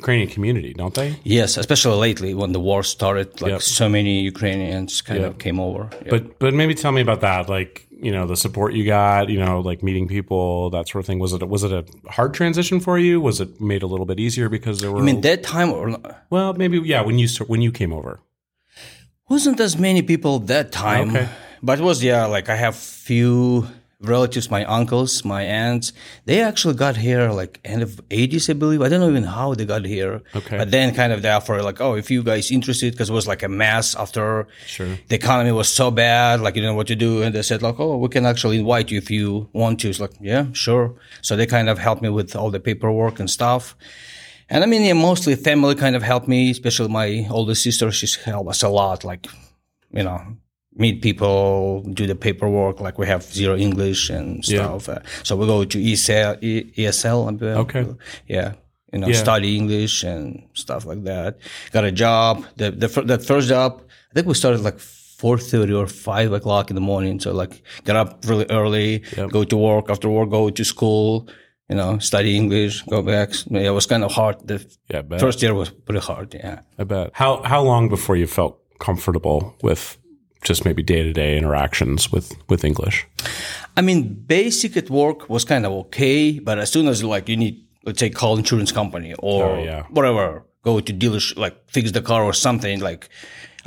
Ukrainian 0.00 0.28
community, 0.34 0.72
don't 0.74 0.94
they? 1.00 1.10
Yes, 1.38 1.56
especially 1.56 1.98
lately 2.08 2.32
when 2.40 2.52
the 2.52 2.60
war 2.60 2.82
started, 2.96 3.28
like 3.44 3.52
Yep. 3.52 3.62
so 3.62 3.88
many 3.88 4.14
Ukrainians 4.32 4.92
kind 5.08 5.20
Yep. 5.20 5.30
of 5.30 5.38
came 5.44 5.58
over. 5.66 5.82
Yeah. 5.92 6.10
But 6.12 6.22
but 6.42 6.52
maybe 6.60 6.74
tell 6.74 6.92
me 6.98 7.02
about 7.08 7.20
that. 7.28 7.42
Like 7.56 7.74
you 8.02 8.10
know 8.12 8.26
the 8.26 8.36
support 8.36 8.74
you 8.74 8.84
got. 8.84 9.28
You 9.28 9.38
know 9.38 9.60
like 9.60 9.82
meeting 9.82 10.08
people, 10.08 10.70
that 10.70 10.88
sort 10.88 11.02
of 11.02 11.06
thing. 11.06 11.18
Was 11.18 11.32
it 11.32 11.48
was 11.48 11.62
it 11.64 11.72
a 11.72 11.84
hard 12.10 12.34
transition 12.34 12.80
for 12.80 12.98
you? 12.98 13.20
Was 13.20 13.40
it 13.40 13.60
made 13.60 13.82
a 13.82 13.86
little 13.86 14.06
bit 14.06 14.18
easier 14.20 14.48
because 14.48 14.80
there 14.80 14.90
were? 14.92 14.98
I 15.00 15.02
mean, 15.02 15.20
that 15.22 15.42
time 15.42 15.70
or 15.72 15.90
not, 15.90 16.26
well, 16.30 16.52
maybe 16.54 16.78
yeah. 16.78 17.02
When 17.02 17.18
you 17.18 17.28
when 17.46 17.62
you 17.62 17.72
came 17.72 17.92
over, 17.92 18.20
wasn't 19.28 19.60
as 19.60 19.78
many 19.78 20.02
people 20.02 20.40
that 20.40 20.72
time, 20.72 21.10
Okay. 21.10 21.28
but 21.62 21.78
it 21.78 21.82
was 21.82 22.02
yeah. 22.02 22.26
Like 22.26 22.48
I 22.48 22.56
have 22.56 22.76
few 22.76 23.66
relatives, 24.02 24.50
my 24.50 24.64
uncles, 24.64 25.24
my 25.24 25.42
aunts. 25.42 25.92
They 26.24 26.40
actually 26.40 26.74
got 26.74 26.96
here 26.96 27.30
like 27.30 27.60
end 27.64 27.82
of 27.82 28.00
eighties, 28.10 28.50
I 28.50 28.54
believe. 28.54 28.82
I 28.82 28.88
don't 28.88 29.00
know 29.00 29.10
even 29.10 29.24
how 29.24 29.54
they 29.54 29.64
got 29.64 29.84
here. 29.84 30.22
Okay. 30.34 30.58
But 30.58 30.70
then 30.70 30.94
kind 30.94 31.12
of 31.12 31.22
they 31.22 31.30
offer 31.30 31.62
like, 31.62 31.80
oh, 31.80 31.94
if 31.94 32.10
you 32.10 32.22
guys 32.22 32.50
interested, 32.50 32.92
because 32.92 33.10
it 33.10 33.12
was 33.12 33.26
like 33.26 33.42
a 33.42 33.48
mess 33.48 33.94
after 33.94 34.46
sure. 34.66 34.98
the 35.08 35.14
economy 35.14 35.52
was 35.52 35.68
so 35.68 35.90
bad, 35.90 36.40
like 36.40 36.54
you 36.54 36.62
didn't 36.62 36.74
know 36.74 36.76
what 36.76 36.88
to 36.88 36.96
do, 36.96 37.22
and 37.22 37.34
they 37.34 37.42
said 37.42 37.62
like, 37.62 37.78
"Oh, 37.78 37.96
we 37.96 38.08
can 38.08 38.26
actually 38.26 38.58
invite 38.58 38.90
you 38.90 38.98
if 38.98 39.10
you 39.10 39.48
want 39.52 39.80
to." 39.80 39.88
It's 39.88 40.00
like, 40.00 40.12
yeah, 40.20 40.46
sure. 40.52 40.94
So 41.20 41.36
they 41.36 41.46
kind 41.46 41.68
of 41.68 41.78
helped 41.78 42.02
me 42.02 42.08
with 42.08 42.34
all 42.36 42.50
the 42.50 42.60
paperwork 42.60 43.20
and 43.20 43.30
stuff. 43.30 43.76
And 44.48 44.62
I 44.62 44.66
mean, 44.66 44.82
yeah, 44.82 44.92
mostly 44.92 45.34
family 45.34 45.74
kind 45.74 45.96
of 45.96 46.02
helped 46.02 46.28
me, 46.28 46.50
especially 46.50 46.88
my 46.88 47.26
older 47.30 47.54
sister. 47.54 47.90
She's 47.90 48.16
helped 48.16 48.50
us 48.50 48.62
a 48.62 48.68
lot, 48.68 49.04
like 49.04 49.26
you 49.92 50.02
know, 50.02 50.20
meet 50.76 51.02
people, 51.02 51.82
do 51.92 52.06
the 52.06 52.14
paperwork. 52.14 52.80
Like 52.80 52.98
we 52.98 53.06
have 53.06 53.22
zero 53.22 53.56
English 53.56 54.10
and 54.10 54.44
stuff, 54.44 54.88
uh, 54.88 54.98
so 55.22 55.36
we 55.36 55.46
go 55.46 55.64
to 55.64 55.78
ESL, 55.78 56.42
E- 56.42 56.72
ESL. 56.76 57.42
Okay. 57.42 57.86
yeah. 58.28 58.52
You 58.92 58.98
know, 59.00 59.08
Yeah. 59.08 59.16
study 59.16 59.56
English 59.56 60.02
and 60.04 60.42
stuff 60.54 60.84
like 60.86 61.04
that. 61.04 61.38
Got 61.72 61.84
a 61.84 61.92
job. 61.92 62.44
The 62.56 62.70
the 62.70 62.88
that 63.06 63.24
first 63.24 63.48
job, 63.48 63.80
I 64.10 64.14
think 64.14 64.26
we 64.26 64.34
started 64.34 64.60
like 64.62 64.78
four 64.78 65.38
thirty 65.38 65.72
or 65.72 65.86
five 65.86 66.32
o'clock 66.32 66.70
in 66.70 66.74
the 66.74 66.80
morning. 66.92 67.20
So 67.20 67.32
like, 67.32 67.62
get 67.84 67.96
up 67.96 68.24
really 68.26 68.46
early, 68.50 69.02
Yep. 69.16 69.30
go 69.30 69.44
to 69.44 69.56
work. 69.56 69.88
After 69.90 70.08
work, 70.10 70.30
go 70.30 70.50
to 70.50 70.64
school. 70.64 71.26
You 71.70 71.76
know, 71.76 71.98
study 72.00 72.36
English, 72.36 72.82
go 72.82 73.00
back. 73.02 73.30
Yeah, 73.50 73.68
It 73.70 73.74
was 73.74 73.86
kind 73.86 74.04
of 74.04 74.12
hard. 74.12 74.36
The 74.46 74.56
Yeah, 74.92 75.02
first 75.18 75.40
year 75.42 75.54
was 75.54 75.70
pretty 75.70 76.00
hard. 76.00 76.34
Yeah. 76.34 76.58
I 76.78 76.84
bet. 76.84 77.10
How 77.14 77.40
how 77.52 77.62
long 77.64 77.88
before 77.88 78.16
you 78.18 78.26
felt 78.26 78.54
comfortable 78.78 79.54
with 79.62 79.96
just 80.42 80.64
maybe 80.64 80.82
day 80.82 81.02
to 81.02 81.12
day 81.12 81.36
interactions 81.38 82.10
with 82.12 82.32
with 82.48 82.64
English? 82.64 83.06
I 83.76 83.80
mean, 83.82 84.14
basic 84.26 84.76
at 84.76 84.90
work 84.90 85.28
was 85.28 85.44
kind 85.44 85.64
of 85.66 85.72
okay, 85.72 86.38
but 86.40 86.58
as 86.58 86.70
soon 86.70 86.88
as 86.88 87.02
like 87.02 87.28
you 87.28 87.36
need, 87.36 87.64
let's 87.84 88.00
say, 88.00 88.10
call 88.10 88.36
insurance 88.36 88.72
company 88.72 89.14
or 89.18 89.44
Oh, 89.46 89.62
yeah. 89.64 89.82
whatever, 89.90 90.44
go 90.62 90.80
to 90.80 90.92
dealership, 90.92 91.36
like 91.38 91.56
fix 91.70 91.90
the 91.92 92.02
car 92.02 92.22
or 92.22 92.32
something, 92.34 92.80
like 92.80 93.08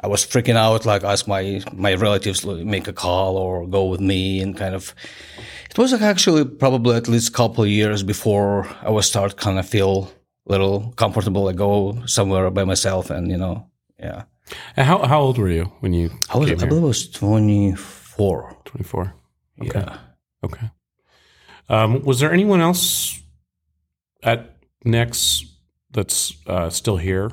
I 0.03 0.07
was 0.07 0.25
freaking 0.25 0.57
out, 0.57 0.85
like 0.85 1.03
ask 1.03 1.27
my 1.27 1.61
my 1.73 1.93
relatives 1.95 2.45
make 2.45 2.87
a 2.87 2.93
call 2.93 3.37
or 3.37 3.65
go 3.67 3.85
with 3.85 4.01
me, 4.01 4.41
and 4.41 4.57
kind 4.57 4.75
of. 4.75 4.93
It 5.69 5.77
was 5.79 5.91
like 5.91 6.01
actually 6.01 6.45
probably 6.45 6.95
at 6.95 7.07
least 7.07 7.29
a 7.29 7.31
couple 7.33 7.63
of 7.63 7.69
years 7.69 8.03
before 8.03 8.65
I 8.81 8.89
was 8.91 9.07
start 9.07 9.35
kind 9.35 9.59
of 9.59 9.67
feel 9.67 10.11
a 10.47 10.51
little 10.51 10.93
comfortable, 10.95 11.43
like 11.45 11.57
go 11.57 11.97
somewhere 12.05 12.49
by 12.51 12.63
myself, 12.65 13.09
and 13.09 13.29
you 13.31 13.37
know, 13.37 13.65
yeah. 13.99 14.23
And 14.75 14.85
how 14.85 14.99
how 15.05 15.21
old 15.21 15.37
were 15.37 15.49
you 15.49 15.71
when 15.79 15.93
you 15.93 16.11
I 16.33 16.37
was, 16.37 16.51
I 16.51 16.55
believe 16.67 16.83
I 16.83 16.87
was 16.87 17.09
twenty 17.09 17.75
four. 17.75 18.55
Twenty 18.65 18.83
four. 18.83 19.13
Okay. 19.61 19.79
Yeah. 19.79 19.97
Okay. 20.43 20.69
Um, 21.69 22.03
was 22.03 22.19
there 22.19 22.31
anyone 22.31 22.61
else 22.61 23.19
at 24.21 24.57
Nicks 24.83 25.43
that's 25.91 26.35
uh, 26.45 26.69
still 26.69 26.97
here? 26.97 27.31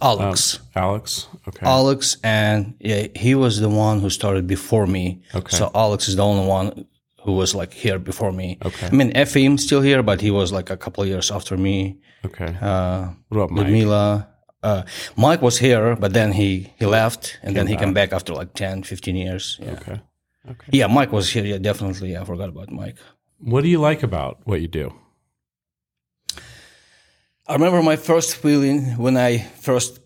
Alex. 0.00 0.60
Alex. 0.76 1.26
Okay. 1.48 1.66
Alex 1.66 2.16
and 2.22 2.74
yeah, 2.78 3.08
he 3.16 3.34
was 3.34 3.58
the 3.58 3.68
one 3.68 4.00
who 4.00 4.08
started 4.10 4.46
before 4.46 4.86
me. 4.86 5.22
Okay. 5.34 5.56
So 5.56 5.70
Alex 5.74 6.06
is 6.08 6.14
the 6.14 6.24
only 6.24 6.46
one 6.46 6.86
who 7.24 7.32
was 7.32 7.54
like 7.54 7.72
here 7.72 7.98
before 7.98 8.32
me. 8.32 8.58
Okay. 8.64 8.86
I 8.86 8.90
mean, 8.90 9.12
Efim 9.12 9.58
still 9.58 9.80
here, 9.80 10.02
but 10.02 10.20
he 10.20 10.30
was 10.30 10.52
like 10.52 10.70
a 10.70 10.76
couple 10.76 11.02
of 11.02 11.08
years 11.08 11.30
after 11.30 11.56
me. 11.56 11.98
okay. 12.24 12.56
Uh, 12.60 13.08
what 13.28 13.38
about 13.38 13.50
Mike? 13.50 13.64
Ludmila. 13.64 14.28
Uh, 14.62 14.82
Mike 15.16 15.40
was 15.40 15.58
here, 15.58 15.96
but 15.96 16.12
then 16.12 16.32
he, 16.32 16.72
he 16.78 16.86
left 16.86 17.38
and 17.42 17.56
then 17.56 17.66
he 17.66 17.76
came 17.76 17.94
back 17.94 18.12
after 18.12 18.34
like 18.34 18.52
10, 18.54 18.82
15 18.82 19.16
years. 19.16 19.58
Yeah. 19.60 19.72
Okay. 19.72 20.00
Okay. 20.50 20.66
Yeah, 20.72 20.86
Mike 20.86 21.12
was 21.12 21.30
here. 21.30 21.44
Yeah, 21.44 21.58
definitely. 21.58 22.16
I 22.16 22.24
forgot 22.24 22.48
about 22.48 22.70
Mike. 22.70 22.96
What 23.38 23.62
do 23.62 23.68
you 23.68 23.80
like 23.80 24.02
about 24.02 24.40
what 24.44 24.60
you 24.60 24.68
do? 24.68 24.92
I 27.46 27.54
remember 27.54 27.82
my 27.82 27.96
first 27.96 28.36
feeling 28.36 28.96
when 28.96 29.16
I 29.16 29.38
first 29.38 29.98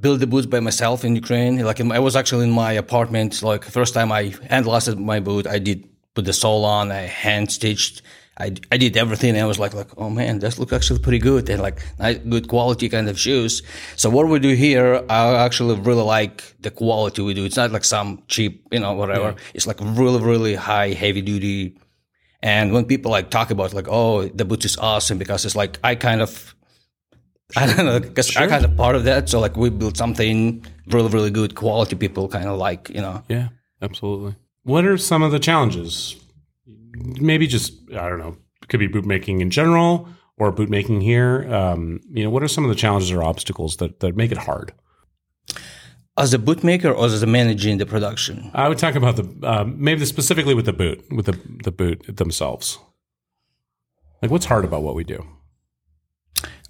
built 0.00 0.20
the 0.20 0.26
boots 0.26 0.46
by 0.46 0.60
myself 0.60 1.04
in 1.04 1.14
Ukraine. 1.16 1.58
Like 1.64 1.80
I 1.80 1.98
was 1.98 2.16
actually 2.16 2.44
in 2.44 2.50
my 2.52 2.72
apartment. 2.72 3.42
Like 3.42 3.64
first 3.64 3.94
time 3.94 4.12
I 4.12 4.34
handlasted 4.48 4.98
my 4.98 5.20
boot, 5.20 5.46
I 5.46 5.58
did 5.58 5.88
put 6.14 6.24
the 6.24 6.32
sole 6.32 6.64
on, 6.64 6.92
I 6.92 7.02
hand 7.02 7.50
stitched. 7.50 8.02
I, 8.38 8.54
I 8.72 8.76
did 8.76 8.96
everything. 8.96 9.30
And 9.30 9.40
I 9.40 9.46
was 9.46 9.58
like, 9.58 9.74
like, 9.74 9.90
oh 9.96 10.10
man, 10.10 10.40
this 10.40 10.58
looks 10.58 10.72
actually 10.72 10.98
pretty 10.98 11.18
good 11.18 11.48
and 11.48 11.62
like 11.62 11.80
nice, 11.98 12.18
good 12.18 12.48
quality 12.48 12.88
kind 12.88 13.08
of 13.08 13.18
shoes. 13.18 13.62
So 13.96 14.10
what 14.10 14.28
we 14.28 14.38
do 14.38 14.54
here, 14.54 15.04
I 15.08 15.34
actually 15.44 15.78
really 15.78 16.02
like 16.02 16.54
the 16.60 16.70
quality 16.70 17.22
we 17.22 17.34
do. 17.34 17.44
It's 17.44 17.56
not 17.56 17.70
like 17.70 17.84
some 17.84 18.22
cheap, 18.28 18.66
you 18.72 18.80
know, 18.80 18.92
whatever. 18.94 19.36
It's 19.54 19.66
like 19.66 19.78
really, 19.80 20.20
really 20.20 20.54
high, 20.54 20.88
heavy 20.88 21.22
duty. 21.22 21.78
And 22.42 22.72
when 22.72 22.84
people 22.84 23.10
like 23.10 23.30
talk 23.30 23.50
about 23.50 23.72
like, 23.72 23.88
oh, 23.88 24.28
the 24.28 24.44
boots 24.44 24.64
is 24.64 24.76
awesome 24.76 25.16
because 25.16 25.44
it's 25.44 25.56
like, 25.56 25.78
I 25.84 25.94
kind 25.94 26.20
of, 26.20 26.54
I 27.56 27.66
don't 27.66 27.86
know, 27.86 28.00
because 28.00 28.36
I'm 28.36 28.48
kind 28.48 28.64
of 28.64 28.76
part 28.76 28.96
of 28.96 29.04
that. 29.04 29.28
So 29.28 29.38
like 29.38 29.56
we 29.56 29.70
built 29.70 29.96
something 29.96 30.64
really, 30.88 31.08
really 31.08 31.30
good 31.30 31.54
quality 31.54 31.94
people 31.94 32.28
kind 32.28 32.48
of 32.48 32.58
like, 32.58 32.90
you 32.90 33.00
know. 33.00 33.22
Yeah, 33.28 33.48
absolutely. 33.80 34.34
What 34.64 34.84
are 34.84 34.98
some 34.98 35.22
of 35.22 35.30
the 35.30 35.38
challenges? 35.38 36.16
Maybe 36.94 37.46
just 37.46 37.72
I 37.92 38.08
don't 38.08 38.18
know. 38.18 38.36
It 38.62 38.68
could 38.68 38.80
be 38.80 38.86
boot 38.86 39.04
making 39.04 39.40
in 39.40 39.50
general, 39.50 40.08
or 40.36 40.52
boot 40.52 40.70
making 40.70 41.00
here? 41.00 41.52
Um, 41.52 42.00
you 42.10 42.24
know, 42.24 42.30
what 42.30 42.42
are 42.42 42.48
some 42.48 42.64
of 42.64 42.70
the 42.70 42.76
challenges 42.76 43.10
or 43.10 43.22
obstacles 43.22 43.76
that, 43.76 44.00
that 44.00 44.16
make 44.16 44.32
it 44.32 44.38
hard? 44.38 44.72
As 46.16 46.32
a 46.32 46.38
bootmaker 46.38 46.96
or 46.96 47.06
as 47.06 47.22
a 47.22 47.26
manager 47.26 47.68
in 47.68 47.78
the 47.78 47.86
production? 47.86 48.50
I 48.54 48.68
would 48.68 48.78
talk 48.78 48.94
about 48.94 49.16
the 49.16 49.46
uh, 49.46 49.64
maybe 49.64 50.04
specifically 50.04 50.54
with 50.54 50.66
the 50.66 50.72
boot, 50.72 51.04
with 51.10 51.26
the 51.26 51.36
the 51.64 51.72
boot 51.72 52.16
themselves. 52.16 52.78
Like, 54.22 54.30
what's 54.30 54.44
hard 54.44 54.64
about 54.64 54.84
what 54.84 54.94
we 54.94 55.02
do? 55.02 55.26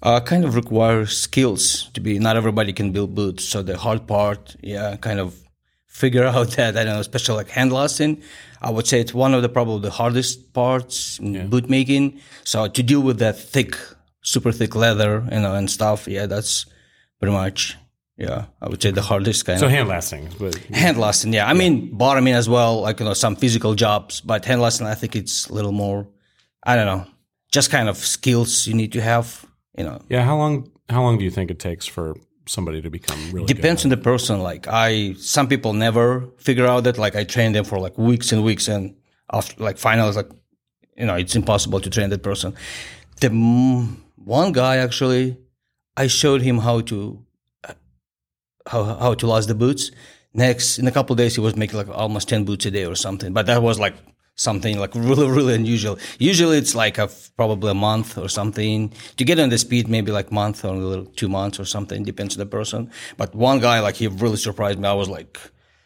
Uh, 0.01 0.19
kind 0.19 0.45
of 0.45 0.55
requires 0.55 1.15
skills 1.15 1.91
to 1.93 2.01
be. 2.01 2.17
Not 2.17 2.37
everybody 2.37 2.73
can 2.73 2.91
build 2.91 3.13
boots, 3.13 3.45
so 3.45 3.61
the 3.61 3.77
hard 3.77 4.07
part, 4.07 4.55
yeah, 4.63 4.95
kind 4.95 5.19
of 5.19 5.35
figure 5.85 6.23
out 6.35 6.49
that 6.51 6.75
I 6.75 6.83
don't 6.83 6.95
know, 6.95 6.99
especially 6.99 7.35
like 7.35 7.49
hand 7.49 7.71
lasting. 7.71 8.23
I 8.65 8.71
would 8.71 8.87
say 8.87 8.99
it's 8.99 9.13
one 9.13 9.33
of 9.33 9.41
the 9.43 9.49
probably 9.49 9.81
the 9.81 9.91
hardest 9.91 10.51
parts 10.51 11.19
in 11.19 11.33
yeah. 11.33 11.43
boot 11.43 11.69
making. 11.69 12.19
So 12.43 12.67
to 12.67 12.83
deal 12.83 13.01
with 13.01 13.19
that 13.19 13.37
thick, 13.37 13.77
super 14.21 14.51
thick 14.51 14.75
leather, 14.75 15.23
you 15.31 15.39
know, 15.39 15.53
and 15.53 15.69
stuff, 15.69 16.07
yeah, 16.07 16.25
that's 16.25 16.65
pretty 17.19 17.33
much 17.33 17.77
yeah, 18.17 18.45
I 18.61 18.69
would 18.69 18.81
say 18.81 18.91
the 18.91 19.01
hardest 19.01 19.45
kind. 19.45 19.59
So 19.59 19.65
of. 19.65 19.71
hand 19.71 19.89
lasting, 19.89 20.29
but 20.39 20.55
hand 20.55 20.97
lasting. 20.97 21.33
Yeah, 21.33 21.45
I 21.45 21.51
yeah. 21.51 21.59
mean 21.59 21.97
bottoming 21.97 22.33
as 22.33 22.47
well, 22.47 22.81
like 22.81 22.99
you 22.99 23.05
know 23.05 23.13
some 23.13 23.35
physical 23.35 23.75
jobs, 23.75 24.21
but 24.21 24.45
hand 24.45 24.61
lasting, 24.61 24.87
I 24.87 24.95
think 24.95 25.15
it's 25.15 25.47
a 25.47 25.53
little 25.53 25.73
more. 25.73 26.07
I 26.63 26.75
don't 26.75 26.85
know, 26.85 27.05
just 27.51 27.71
kind 27.71 27.89
of 27.89 27.97
skills 27.97 28.67
you 28.67 28.73
need 28.73 28.93
to 28.93 29.01
have. 29.01 29.45
You 29.77 29.83
know. 29.83 30.01
Yeah. 30.09 30.23
How 30.23 30.37
long? 30.37 30.71
How 30.89 31.01
long 31.01 31.17
do 31.17 31.25
you 31.25 31.31
think 31.31 31.51
it 31.51 31.59
takes 31.59 31.85
for 31.85 32.15
somebody 32.47 32.81
to 32.81 32.89
become 32.89 33.19
really? 33.31 33.47
Depends 33.47 33.83
on 33.83 33.89
the 33.89 33.97
person. 33.97 34.39
Like 34.39 34.67
I, 34.67 35.13
some 35.13 35.47
people 35.47 35.73
never 35.73 36.27
figure 36.37 36.65
out 36.65 36.83
that. 36.85 36.97
Like 36.97 37.15
I 37.15 37.23
train 37.23 37.51
them 37.53 37.65
for 37.65 37.79
like 37.79 37.97
weeks 37.97 38.31
and 38.31 38.43
weeks, 38.43 38.67
and 38.67 38.95
after 39.31 39.63
like 39.63 39.77
finally, 39.77 40.11
like 40.13 40.29
you 40.97 41.05
know, 41.05 41.15
it's 41.15 41.35
impossible 41.35 41.79
to 41.81 41.89
train 41.89 42.09
that 42.09 42.23
person. 42.23 42.53
The 43.21 43.29
one 43.29 44.51
guy 44.51 44.77
actually, 44.77 45.37
I 45.97 46.07
showed 46.07 46.41
him 46.41 46.59
how 46.59 46.81
to 46.81 47.25
uh, 47.63 47.73
how 48.67 48.83
how 48.83 49.13
to 49.13 49.27
last 49.27 49.47
the 49.47 49.55
boots. 49.55 49.91
Next, 50.33 50.79
in 50.79 50.87
a 50.87 50.91
couple 50.91 51.15
days, 51.15 51.35
he 51.35 51.41
was 51.41 51.55
making 51.55 51.77
like 51.77 51.89
almost 51.89 52.27
ten 52.27 52.43
boots 52.43 52.65
a 52.65 52.71
day 52.71 52.85
or 52.85 52.95
something. 52.95 53.33
But 53.33 53.45
that 53.45 53.61
was 53.61 53.79
like 53.79 53.95
something 54.35 54.77
like 54.79 54.93
really 54.95 55.29
really 55.29 55.55
unusual. 55.55 55.97
Usually, 56.19 56.57
it's 56.57 56.75
like 56.75 56.97
a 56.97 57.09
probably 57.35 57.71
a 57.71 57.75
month 57.75 58.17
or 58.17 58.29
something 58.29 58.93
to 59.17 59.23
get 59.23 59.39
on 59.39 59.49
the 59.49 59.57
speed. 59.57 59.87
Maybe 59.87 60.11
like 60.11 60.31
month 60.31 60.63
or 60.63 61.05
two 61.15 61.29
months 61.29 61.59
or 61.59 61.65
something 61.65 62.03
depends 62.03 62.35
on 62.35 62.39
the 62.39 62.45
person. 62.45 62.91
But 63.17 63.33
one 63.35 63.59
guy 63.59 63.79
like 63.79 63.95
he 63.95 64.07
really 64.07 64.37
surprised 64.37 64.79
me. 64.79 64.87
I 64.87 64.93
was 64.93 65.09
like 65.09 65.39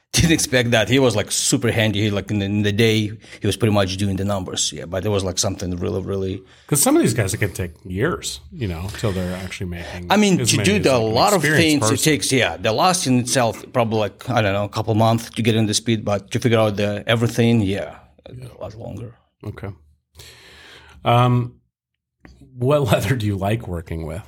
didn't 0.13 0.31
expect 0.31 0.71
that. 0.71 0.89
He 0.89 0.97
was 0.97 1.15
like 1.15 1.31
super 1.31 1.71
handy. 1.71 2.01
He, 2.01 2.09
like 2.09 2.31
in 2.31 2.39
the, 2.39 2.45
in 2.45 2.63
the, 2.63 2.71
day, 2.71 3.11
he 3.41 3.45
was 3.45 3.55
pretty 3.55 3.73
much 3.73 3.95
doing 3.97 4.15
the 4.15 4.25
numbers. 4.25 4.73
Yeah, 4.73 4.85
but 4.85 5.05
it 5.05 5.09
was 5.09 5.23
like 5.23 5.37
something 5.37 5.75
really, 5.77 6.01
really. 6.01 6.41
Because 6.65 6.81
some 6.81 6.95
of 6.95 7.03
these 7.03 7.13
guys, 7.13 7.31
it 7.35 7.37
can 7.37 7.53
take 7.53 7.73
years, 7.85 8.39
you 8.51 8.67
know, 8.67 8.81
until 8.81 9.11
they're 9.11 9.35
actually 9.35 9.69
making. 9.69 10.07
I 10.09 10.17
mean, 10.17 10.39
to 10.39 10.63
do 10.63 10.79
the, 10.79 10.97
like 10.97 11.01
a 11.01 11.03
lot 11.03 11.33
of 11.33 11.43
things, 11.43 11.81
person. 11.81 11.93
it 11.93 11.99
takes 11.99 12.31
yeah. 12.31 12.57
The 12.57 12.71
last 12.71 13.05
in 13.05 13.19
itself 13.19 13.63
probably 13.71 13.99
like 13.99 14.27
I 14.31 14.41
don't 14.41 14.53
know, 14.53 14.63
a 14.63 14.69
couple 14.69 14.95
months 14.95 15.29
to 15.29 15.43
get 15.43 15.53
in 15.53 15.67
the 15.67 15.75
speed, 15.75 16.03
but 16.03 16.31
to 16.31 16.39
figure 16.39 16.57
out 16.57 16.77
the 16.77 17.03
everything, 17.05 17.61
yeah, 17.61 17.99
yeah. 18.37 18.47
was 18.59 18.75
longer. 18.75 19.15
Okay. 19.43 19.69
Um, 21.05 21.59
what 22.55 22.81
leather 22.91 23.15
do 23.15 23.25
you 23.25 23.37
like 23.37 23.67
working 23.67 24.05
with? 24.05 24.23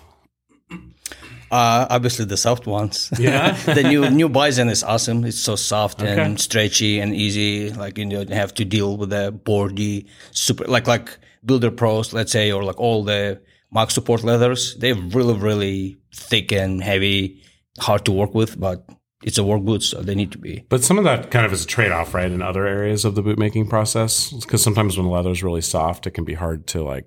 Uh, 1.51 1.85
obviously 1.89 2.23
the 2.23 2.37
soft 2.37 2.65
ones. 2.65 3.11
Yeah. 3.19 3.51
the 3.65 3.83
new 3.83 4.09
new 4.09 4.29
Bison 4.29 4.69
is 4.69 4.83
awesome. 4.83 5.25
It's 5.25 5.37
so 5.37 5.57
soft 5.57 6.01
okay. 6.01 6.21
and 6.21 6.39
stretchy 6.39 7.01
and 7.01 7.13
easy. 7.13 7.71
Like 7.73 7.97
you 7.97 8.09
don't 8.09 8.29
have 8.29 8.53
to 8.53 8.65
deal 8.65 8.95
with 8.95 9.09
the 9.09 9.33
boardy 9.33 10.07
super 10.31 10.63
like 10.65 10.87
like 10.87 11.19
Builder 11.43 11.71
Pros, 11.71 12.13
let's 12.13 12.31
say, 12.31 12.53
or 12.53 12.63
like 12.63 12.79
all 12.79 13.03
the 13.03 13.41
Mach 13.69 13.91
Support 13.91 14.23
leathers. 14.23 14.75
They're 14.77 14.95
really 14.95 15.33
really 15.33 15.97
thick 16.15 16.53
and 16.53 16.81
heavy, 16.81 17.41
hard 17.79 18.05
to 18.05 18.13
work 18.13 18.33
with, 18.33 18.57
but 18.57 18.87
it's 19.23 19.37
a 19.37 19.43
work 19.43 19.61
boot, 19.61 19.83
so 19.83 20.01
they 20.01 20.15
need 20.15 20.31
to 20.31 20.37
be. 20.37 20.65
But 20.69 20.83
some 20.83 20.97
of 20.97 21.03
that 21.03 21.31
kind 21.31 21.45
of 21.45 21.53
is 21.53 21.63
a 21.63 21.67
trade 21.67 21.91
off, 21.91 22.13
right? 22.13 22.31
In 22.31 22.41
other 22.41 22.65
areas 22.65 23.05
of 23.05 23.15
the 23.15 23.21
boot 23.21 23.37
making 23.37 23.67
process, 23.67 24.31
because 24.31 24.63
sometimes 24.63 24.97
when 24.97 25.07
leather 25.07 25.31
is 25.31 25.43
really 25.43 25.61
soft, 25.61 26.07
it 26.07 26.11
can 26.11 26.25
be 26.25 26.33
hard 26.33 26.67
to 26.67 26.83
like 26.83 27.05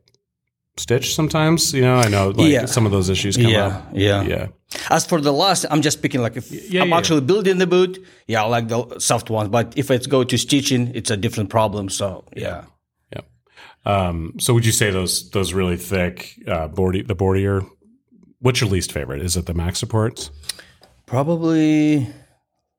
stitch 0.77 1.15
sometimes 1.15 1.73
you 1.73 1.83
know? 1.83 1.97
I 1.97 2.09
know 2.09 2.31
like 2.31 2.51
yeah. 2.51 2.67
some 2.67 2.87
of 2.87 2.93
those 2.93 3.09
issues 3.09 3.37
come 3.37 3.47
yeah, 3.47 3.67
up. 3.67 3.89
yeah. 3.93 4.23
Yeah. 4.23 4.47
As 4.91 5.07
for 5.07 5.21
the 5.21 5.33
last 5.33 5.65
i'm 5.71 5.83
just 5.83 6.03
picking 6.03 6.21
like 6.21 6.37
if 6.37 6.51
yeah, 6.51 6.83
i'm 6.83 6.93
actually 6.93 7.21
building 7.21 7.59
the 7.59 7.67
boot 7.67 8.05
yeah 8.27 8.43
i 8.43 8.47
like 8.47 8.69
the 8.69 8.99
soft 8.99 9.31
ones. 9.31 9.49
But 9.49 9.79
if 9.79 9.91
it's 9.91 10.07
go 10.07 10.25
to 10.25 10.37
stitching 10.37 10.91
it's 10.95 11.11
a 11.11 11.17
different 11.17 11.51
problem 11.51 11.89
so 11.89 12.25
yeah. 12.37 12.65
Yeah. 13.13 13.21
Um, 13.87 14.35
so 14.41 14.55
would 14.55 14.67
you 14.67 14.73
say 14.73 14.91
those 14.91 15.31
those 15.31 15.53
really 15.53 15.77
thick 15.77 16.41
uh 16.49 16.69
boardy 16.69 17.03
the 17.03 17.15
boardier 17.15 17.63
what's 18.41 18.61
your 18.61 18.69
least 18.69 18.93
favorite? 18.93 19.23
Is 19.23 19.37
it 19.37 19.47
the 19.47 19.55
max 19.55 19.79
Supports 19.79 20.31
probably 21.07 22.09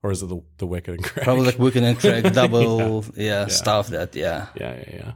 or 0.03 0.11
is 0.11 0.21
it 0.21 0.27
the, 0.27 0.41
the 0.57 0.67
Wickett 0.67 0.89
and 0.89 1.03
Craig? 1.03 1.23
Probably 1.23 1.45
like 1.45 1.55
Wickett 1.55 1.81
and 1.83 1.97
Craig 1.97 2.31
double, 2.33 3.03
yeah, 3.15 3.47
stuff 3.47 3.87
that, 3.87 4.15
yeah, 4.15 4.47
yeah, 4.55 4.83
yeah, 4.87 5.13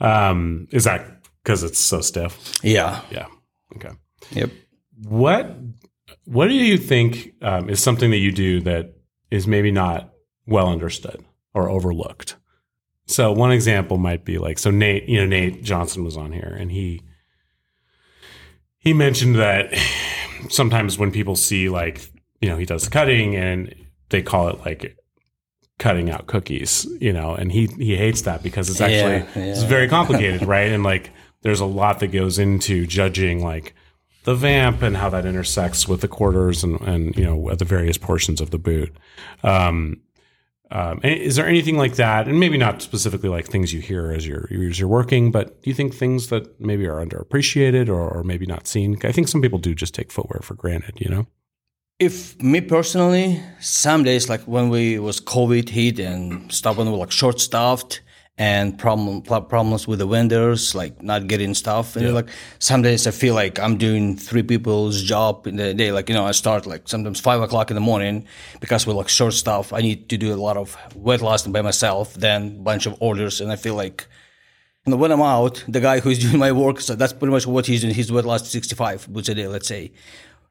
yeah. 0.00 0.28
Um, 0.28 0.66
is 0.70 0.84
that 0.84 1.14
because 1.42 1.62
it's 1.62 1.78
so 1.78 2.00
stiff. 2.00 2.58
Yeah. 2.62 3.02
Yeah. 3.10 3.26
Okay. 3.76 3.90
Yep. 4.32 4.50
What 5.02 5.54
What 6.24 6.48
do 6.48 6.54
you 6.54 6.78
think 6.78 7.34
um, 7.42 7.68
is 7.68 7.82
something 7.82 8.10
that 8.10 8.18
you 8.18 8.32
do 8.32 8.60
that 8.62 8.94
is 9.30 9.46
maybe 9.46 9.70
not 9.70 10.12
well 10.46 10.68
understood 10.68 11.22
or 11.52 11.68
overlooked? 11.68 12.36
So 13.06 13.32
one 13.32 13.52
example 13.52 13.98
might 13.98 14.24
be 14.24 14.38
like 14.38 14.58
so 14.58 14.70
Nate, 14.70 15.08
you 15.08 15.20
know 15.20 15.26
Nate 15.26 15.62
Johnson 15.62 16.04
was 16.04 16.16
on 16.16 16.32
here 16.32 16.56
and 16.58 16.72
he 16.72 17.02
he 18.78 18.94
mentioned 18.94 19.36
that 19.36 19.74
sometimes 20.48 20.98
when 20.98 21.10
people 21.10 21.36
see 21.36 21.68
like 21.68 22.10
you 22.40 22.48
know 22.48 22.56
he 22.56 22.66
does 22.66 22.88
cutting 22.88 23.36
and 23.36 23.74
they 24.10 24.22
call 24.22 24.48
it 24.48 24.60
like 24.60 24.96
cutting 25.78 26.10
out 26.10 26.26
cookies, 26.26 26.86
you 27.00 27.12
know, 27.12 27.34
and 27.34 27.52
he 27.52 27.66
he 27.78 27.96
hates 27.96 28.22
that 28.22 28.42
because 28.42 28.70
it's 28.70 28.80
actually 28.80 29.40
yeah, 29.40 29.46
yeah. 29.46 29.52
it's 29.52 29.62
very 29.62 29.88
complicated, 29.88 30.42
right? 30.46 30.70
And 30.70 30.84
like 30.84 31.10
there's 31.42 31.60
a 31.60 31.66
lot 31.66 32.00
that 32.00 32.08
goes 32.08 32.38
into 32.38 32.86
judging 32.86 33.42
like 33.42 33.74
the 34.24 34.34
vamp 34.34 34.82
and 34.82 34.96
how 34.96 35.10
that 35.10 35.26
intersects 35.26 35.86
with 35.86 36.00
the 36.00 36.08
quarters 36.08 36.64
and, 36.64 36.80
and 36.82 37.16
you 37.16 37.24
know 37.24 37.54
the 37.54 37.64
various 37.64 37.98
portions 37.98 38.40
of 38.40 38.50
the 38.50 38.58
boot. 38.58 38.94
Um, 39.42 40.00
um, 40.70 41.00
is 41.04 41.36
there 41.36 41.46
anything 41.46 41.76
like 41.76 41.96
that, 41.96 42.26
and 42.26 42.40
maybe 42.40 42.56
not 42.56 42.82
specifically 42.82 43.28
like 43.28 43.46
things 43.46 43.72
you 43.72 43.80
hear 43.80 44.10
as 44.10 44.26
you're 44.26 44.48
as 44.50 44.80
you're 44.80 44.88
working, 44.88 45.30
but 45.30 45.62
do 45.62 45.70
you 45.70 45.74
think 45.74 45.94
things 45.94 46.28
that 46.28 46.60
maybe 46.60 46.86
are 46.86 47.04
underappreciated 47.04 47.88
or, 47.88 48.08
or 48.08 48.24
maybe 48.24 48.46
not 48.46 48.66
seen? 48.66 48.98
I 49.04 49.12
think 49.12 49.28
some 49.28 49.42
people 49.42 49.58
do 49.58 49.74
just 49.74 49.94
take 49.94 50.10
footwear 50.10 50.40
for 50.42 50.54
granted, 50.54 51.00
you 51.00 51.10
know. 51.10 51.26
If 51.98 52.40
me 52.42 52.60
personally, 52.60 53.40
some 53.60 54.02
days 54.02 54.28
like 54.28 54.42
when 54.42 54.68
we 54.68 54.98
was 54.98 55.20
COVID 55.20 55.68
hit 55.68 55.98
and 56.00 56.50
stuff 56.52 56.76
when 56.76 56.86
we 56.86 56.92
were 56.92 56.98
like 56.98 57.12
short 57.12 57.40
staffed, 57.40 58.02
and 58.36 58.76
problem 58.76 59.22
problems 59.22 59.86
with 59.86 60.00
the 60.00 60.06
vendors, 60.06 60.74
like 60.74 61.02
not 61.02 61.28
getting 61.28 61.54
stuff. 61.54 61.94
And 61.94 62.06
yeah. 62.06 62.12
like 62.12 62.28
some 62.58 62.82
days 62.82 63.06
I 63.06 63.12
feel 63.12 63.34
like 63.34 63.60
I'm 63.60 63.78
doing 63.78 64.16
three 64.16 64.42
people's 64.42 65.02
job 65.02 65.46
in 65.46 65.56
the 65.56 65.72
day. 65.72 65.92
Like 65.92 66.08
you 66.08 66.14
know, 66.14 66.24
I 66.24 66.32
start 66.32 66.66
like 66.66 66.88
sometimes 66.88 67.20
five 67.20 67.40
o'clock 67.40 67.70
in 67.70 67.76
the 67.76 67.80
morning 67.80 68.26
because 68.60 68.86
we're 68.86 68.94
like 68.94 69.08
short 69.08 69.34
stuff. 69.34 69.72
I 69.72 69.80
need 69.80 70.08
to 70.08 70.16
do 70.16 70.34
a 70.34 70.36
lot 70.36 70.56
of 70.56 70.76
wet 70.96 71.22
lasting 71.22 71.52
by 71.52 71.62
myself, 71.62 72.14
then 72.14 72.62
bunch 72.64 72.86
of 72.86 72.96
orders, 73.00 73.40
and 73.40 73.52
I 73.52 73.56
feel 73.56 73.74
like. 73.74 74.06
You 74.86 74.90
know, 74.90 74.98
when 74.98 75.12
I'm 75.12 75.22
out, 75.22 75.64
the 75.66 75.80
guy 75.80 76.00
who's 76.00 76.18
doing 76.26 76.36
my 76.38 76.52
work, 76.52 76.78
so 76.78 76.94
that's 76.94 77.14
pretty 77.14 77.32
much 77.32 77.46
what 77.46 77.64
he's 77.64 77.80
doing. 77.80 77.94
He's 77.94 78.12
wet 78.12 78.26
last 78.26 78.52
65 78.52 79.08
boots 79.08 79.30
a 79.30 79.34
day, 79.34 79.46
let's 79.46 79.66
say. 79.66 79.92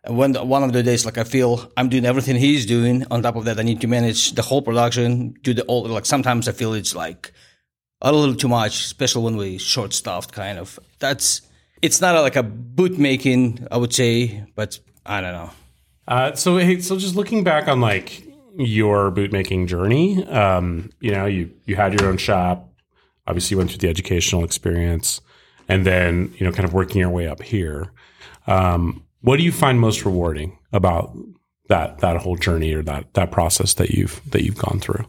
When 0.07 0.33
one 0.36 0.63
of 0.63 0.74
the 0.74 0.83
days, 0.83 1.05
like 1.05 1.17
I 1.17 1.24
feel 1.24 1.72
I'm 1.77 1.88
doing 1.88 2.05
everything 2.05 2.36
he's 2.36 2.65
doing. 2.65 3.05
On 3.10 3.22
top 3.22 3.38
of 3.38 3.45
that, 3.45 3.60
I 3.60 3.63
need 3.63 3.79
to 3.81 3.88
manage 3.88 4.33
the 4.33 4.41
whole 4.41 4.62
production, 4.62 5.36
do 5.43 5.53
the 5.53 5.63
all. 5.63 5.86
Like 5.86 6.05
sometimes 6.05 6.48
I 6.48 6.51
feel 6.51 6.74
it's 6.74 6.93
like 6.93 7.31
a 8.01 8.12
little 8.12 8.36
too 8.36 8.50
much, 8.50 8.81
especially 8.81 9.24
when 9.24 9.38
we 9.38 9.57
short 9.57 9.93
staffed 9.93 10.33
kind 10.33 10.60
of. 10.60 10.77
That's 11.00 11.41
it's 11.81 12.01
not 12.01 12.15
a, 12.15 12.22
like 12.22 12.36
a 12.36 12.43
boot 12.43 12.98
making, 13.00 13.65
I 13.72 13.77
would 13.77 13.93
say, 13.93 14.45
but 14.55 14.79
I 15.05 15.22
don't 15.22 15.33
know. 15.33 15.51
Uh, 16.07 16.33
so 16.33 16.57
hey, 16.57 16.81
so 16.81 16.98
just 16.98 17.15
looking 17.15 17.45
back 17.45 17.69
on 17.69 17.79
like 17.79 18.25
your 18.57 19.10
boot 19.10 19.31
making 19.31 19.67
journey, 19.67 20.25
um, 20.25 20.89
you 21.00 21.12
know, 21.12 21.25
you 21.25 21.51
you 21.65 21.77
had 21.77 21.98
your 21.98 22.10
own 22.10 22.17
shop, 22.17 22.69
obviously 23.25 23.55
you 23.55 23.57
went 23.57 23.69
through 23.69 23.79
the 23.79 23.89
educational 23.89 24.43
experience, 24.43 25.22
and 25.69 25.86
then 25.86 26.33
you 26.38 26.45
know, 26.45 26.51
kind 26.51 26.65
of 26.65 26.74
working 26.74 27.00
your 27.00 27.10
way 27.10 27.27
up 27.27 27.41
here. 27.41 27.91
Um, 28.48 29.03
what 29.23 29.37
do 29.37 29.43
you 29.43 29.51
find 29.51 29.79
most 29.79 30.05
rewarding 30.05 30.59
about 30.71 31.17
that 31.69 31.99
that 31.99 32.17
whole 32.17 32.35
journey 32.35 32.73
or 32.73 32.83
that 32.83 33.13
that 33.13 33.31
process 33.31 33.73
that 33.75 33.91
you've 33.91 34.21
that 34.31 34.43
you've 34.43 34.57
gone 34.57 34.79
through? 34.79 35.05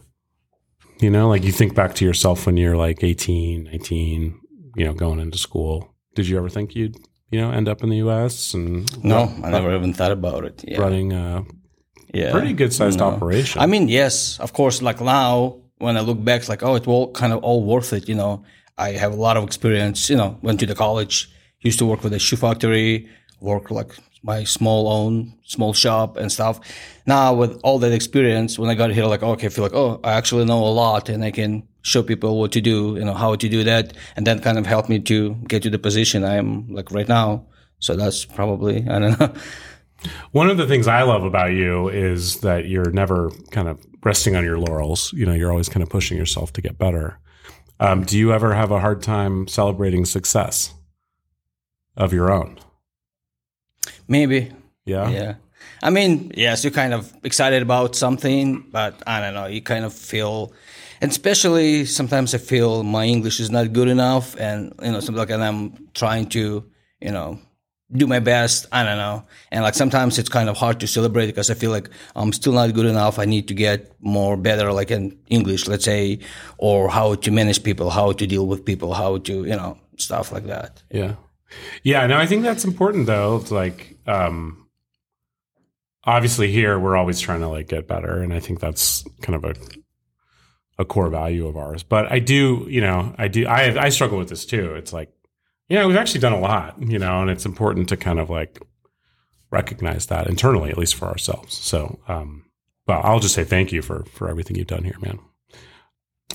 You 0.99 1.09
know, 1.09 1.27
like 1.27 1.43
you 1.43 1.51
think 1.51 1.75
back 1.75 1.93
to 1.95 2.05
yourself 2.05 2.45
when 2.45 2.55
you're 2.55 2.77
like 2.77 3.03
18, 3.03 3.65
19, 3.65 4.39
you 4.77 4.85
know, 4.85 4.93
going 4.93 5.19
into 5.19 5.37
school. 5.37 5.93
Did 6.15 6.29
you 6.29 6.37
ever 6.37 6.47
think 6.47 6.73
you'd, 6.73 6.95
you 7.29 7.41
know, 7.41 7.51
end 7.51 7.67
up 7.67 7.83
in 7.83 7.89
the 7.89 7.97
US 7.97 8.53
and 8.53 8.87
No, 9.03 9.25
run, 9.25 9.43
I 9.43 9.51
never 9.51 9.75
even 9.75 9.93
thought 9.93 10.13
about 10.13 10.45
it. 10.45 10.63
Yeah. 10.65 10.79
Running 10.79 11.11
a 11.11 11.43
yeah. 12.13 12.31
pretty 12.31 12.53
good 12.53 12.71
sized 12.71 12.99
no. 12.99 13.07
operation. 13.07 13.61
I 13.61 13.65
mean, 13.65 13.89
yes, 13.89 14.39
of 14.39 14.53
course, 14.53 14.81
like 14.81 15.01
now 15.01 15.57
when 15.79 15.97
I 15.97 15.99
look 15.99 16.23
back, 16.23 16.39
it's 16.39 16.49
like, 16.49 16.63
oh, 16.63 16.75
it 16.75 16.87
all 16.87 17.11
kind 17.11 17.33
of 17.33 17.43
all 17.43 17.65
worth 17.65 17.91
it, 17.91 18.07
you 18.07 18.15
know. 18.15 18.43
I 18.77 18.91
have 18.91 19.11
a 19.11 19.17
lot 19.17 19.35
of 19.35 19.43
experience, 19.43 20.09
you 20.09 20.15
know, 20.15 20.37
went 20.41 20.61
to 20.61 20.65
the 20.65 20.75
college, 20.75 21.29
used 21.59 21.79
to 21.79 21.85
work 21.85 22.03
with 22.03 22.13
a 22.13 22.19
shoe 22.19 22.37
factory, 22.37 23.09
work 23.45 23.71
like 23.71 23.91
my 24.23 24.43
small 24.43 24.87
own 24.87 25.33
small 25.45 25.73
shop 25.73 26.17
and 26.17 26.31
stuff. 26.31 26.59
Now 27.05 27.33
with 27.33 27.59
all 27.63 27.79
that 27.79 27.91
experience, 27.91 28.57
when 28.57 28.69
I 28.69 28.75
got 28.75 28.91
here, 28.91 29.05
like 29.05 29.23
okay, 29.23 29.47
I 29.47 29.49
feel 29.49 29.63
like 29.63 29.75
oh, 29.75 29.99
I 30.03 30.13
actually 30.13 30.45
know 30.45 30.63
a 30.65 30.73
lot 30.73 31.09
and 31.09 31.23
I 31.23 31.31
can 31.31 31.67
show 31.83 32.01
people 32.01 32.39
what 32.39 32.51
to 32.53 32.61
do, 32.61 32.95
you 32.97 33.05
know, 33.05 33.13
how 33.13 33.35
to 33.35 33.47
do 33.47 33.63
that, 33.63 33.93
and 34.15 34.25
that 34.25 34.41
kind 34.41 34.57
of 34.57 34.65
helped 34.65 34.89
me 34.89 34.99
to 34.99 35.35
get 35.47 35.61
to 35.63 35.69
the 35.69 35.79
position 35.79 36.23
I 36.23 36.35
am 36.35 36.67
like 36.73 36.91
right 36.91 37.07
now. 37.07 37.45
So 37.79 37.95
that's 37.95 38.25
probably 38.25 38.87
I 38.89 38.99
don't 38.99 39.19
know. 39.19 39.33
One 40.31 40.49
of 40.49 40.57
the 40.57 40.67
things 40.67 40.87
I 40.87 41.03
love 41.03 41.23
about 41.23 41.51
you 41.53 41.89
is 41.89 42.41
that 42.41 42.67
you're 42.67 42.91
never 42.91 43.31
kind 43.51 43.67
of 43.67 43.79
resting 44.03 44.35
on 44.35 44.43
your 44.43 44.59
laurels. 44.59 45.13
You 45.13 45.25
know, 45.25 45.33
you're 45.33 45.51
always 45.51 45.69
kind 45.69 45.83
of 45.83 45.89
pushing 45.89 46.17
yourself 46.17 46.51
to 46.53 46.61
get 46.61 46.77
better. 46.77 47.19
Um, 47.79 48.03
do 48.03 48.17
you 48.17 48.31
ever 48.31 48.53
have 48.53 48.71
a 48.71 48.79
hard 48.79 49.01
time 49.01 49.47
celebrating 49.47 50.05
success 50.05 50.73
of 51.97 52.13
your 52.13 52.31
own? 52.31 52.59
Maybe. 54.07 54.51
Yeah. 54.85 55.09
Yeah. 55.09 55.35
I 55.81 55.89
mean, 55.89 56.31
yes, 56.35 56.63
you're 56.63 56.71
kind 56.71 56.93
of 56.93 57.11
excited 57.23 57.61
about 57.61 57.95
something, 57.95 58.65
but 58.71 59.01
I 59.07 59.19
don't 59.19 59.33
know, 59.33 59.45
you 59.47 59.61
kind 59.61 59.85
of 59.85 59.93
feel, 59.93 60.53
and 61.01 61.11
especially 61.11 61.85
sometimes 61.85 62.33
I 62.33 62.37
feel 62.37 62.83
my 62.83 63.05
English 63.05 63.39
is 63.39 63.49
not 63.51 63.73
good 63.73 63.87
enough, 63.87 64.35
and 64.39 64.73
you 64.81 64.91
know, 64.91 64.99
something 64.99 65.17
like, 65.17 65.29
and 65.29 65.43
I'm 65.43 65.89
trying 65.93 66.27
to, 66.29 66.63
you 67.01 67.11
know, 67.11 67.39
do 67.91 68.07
my 68.07 68.19
best. 68.19 68.67
I 68.71 68.83
don't 68.83 68.97
know, 68.97 69.25
and 69.51 69.63
like 69.63 69.73
sometimes 69.75 70.17
it's 70.17 70.29
kind 70.29 70.49
of 70.49 70.57
hard 70.57 70.79
to 70.79 70.87
celebrate 70.87 71.27
because 71.27 71.49
I 71.49 71.55
feel 71.55 71.71
like 71.71 71.89
I'm 72.15 72.31
still 72.33 72.53
not 72.53 72.73
good 72.73 72.85
enough. 72.85 73.19
I 73.19 73.25
need 73.25 73.47
to 73.49 73.53
get 73.53 73.91
more 73.99 74.37
better, 74.37 74.71
like 74.71 74.91
in 74.91 75.17
English, 75.29 75.67
let's 75.67 75.85
say, 75.85 76.19
or 76.57 76.89
how 76.89 77.15
to 77.15 77.31
manage 77.31 77.63
people, 77.63 77.89
how 77.89 78.11
to 78.13 78.25
deal 78.25 78.47
with 78.47 78.65
people, 78.65 78.93
how 78.93 79.17
to, 79.17 79.45
you 79.45 79.55
know, 79.55 79.77
stuff 79.97 80.31
like 80.31 80.45
that. 80.47 80.83
Yeah. 80.89 81.15
Yeah, 81.83 82.07
no, 82.07 82.17
I 82.17 82.25
think 82.25 82.43
that's 82.43 82.65
important 82.65 83.05
though. 83.05 83.37
It's 83.37 83.51
like 83.51 83.94
um 84.07 84.67
obviously 86.03 86.51
here 86.51 86.77
we're 86.77 86.95
always 86.95 87.19
trying 87.19 87.39
to 87.41 87.47
like 87.47 87.67
get 87.67 87.87
better 87.87 88.21
and 88.21 88.33
I 88.33 88.39
think 88.39 88.59
that's 88.59 89.03
kind 89.21 89.35
of 89.35 89.43
a 89.43 89.55
a 90.77 90.85
core 90.85 91.09
value 91.09 91.47
of 91.47 91.55
ours. 91.55 91.83
But 91.83 92.11
I 92.11 92.19
do, 92.19 92.65
you 92.69 92.81
know, 92.81 93.15
I 93.17 93.27
do 93.27 93.45
I 93.47 93.85
I 93.85 93.89
struggle 93.89 94.17
with 94.17 94.29
this 94.29 94.45
too. 94.45 94.75
It's 94.75 94.93
like 94.93 95.11
you 95.67 95.77
know, 95.77 95.87
we've 95.87 95.97
actually 95.97 96.19
done 96.19 96.33
a 96.33 96.39
lot, 96.39 96.75
you 96.81 96.99
know, 96.99 97.21
and 97.21 97.29
it's 97.29 97.45
important 97.45 97.89
to 97.89 97.97
kind 97.97 98.19
of 98.19 98.29
like 98.29 98.61
recognize 99.51 100.07
that 100.07 100.27
internally 100.27 100.69
at 100.69 100.77
least 100.77 100.95
for 100.95 101.07
ourselves. 101.07 101.55
So, 101.55 101.99
um 102.07 102.45
well, 102.87 103.01
I'll 103.03 103.19
just 103.19 103.33
say 103.33 103.43
thank 103.43 103.71
you 103.71 103.81
for 103.81 104.05
for 104.11 104.29
everything 104.29 104.57
you've 104.57 104.67
done 104.67 104.83
here, 104.83 104.99
man. 105.01 105.19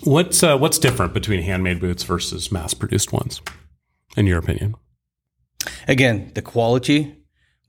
What's 0.05 0.43
uh, 0.43 0.57
what's 0.57 0.79
different 0.79 1.13
between 1.13 1.43
handmade 1.43 1.81
boots 1.81 2.03
versus 2.03 2.51
mass-produced 2.51 3.13
ones 3.13 3.43
in 4.17 4.27
your 4.27 4.39
opinion? 4.39 4.75
again 5.87 6.31
the 6.35 6.41
quality 6.41 7.15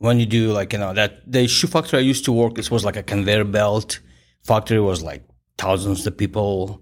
when 0.01 0.19
you 0.19 0.25
do 0.25 0.51
like 0.51 0.73
you 0.73 0.79
know 0.79 0.93
that 0.93 1.11
the 1.31 1.47
shoe 1.47 1.67
factory 1.67 1.99
i 1.99 2.01
used 2.01 2.25
to 2.25 2.31
work 2.31 2.55
this 2.55 2.71
was 2.71 2.83
like 2.83 2.97
a 2.97 3.03
conveyor 3.03 3.43
belt 3.43 3.99
factory 4.43 4.79
was 4.79 5.03
like 5.03 5.23
thousands 5.57 6.05
of 6.07 6.17
people 6.17 6.81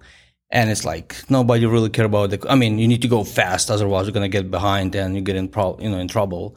and 0.51 0.69
it's 0.69 0.85
like 0.85 1.29
nobody 1.29 1.65
really 1.65 1.89
care 1.89 2.05
about 2.05 2.29
the 2.29 2.39
i 2.49 2.55
mean 2.55 2.79
you 2.79 2.87
need 2.87 3.01
to 3.01 3.09
go 3.09 3.23
fast 3.23 3.69
otherwise 3.69 4.05
you're 4.05 4.13
going 4.13 4.29
to 4.31 4.37
get 4.37 4.49
behind 4.49 4.95
and 4.95 5.15
you 5.15 5.21
get 5.21 5.35
in 5.35 5.47
pro 5.47 5.77
you 5.79 5.89
know 5.89 5.99
in 5.99 6.07
trouble. 6.07 6.55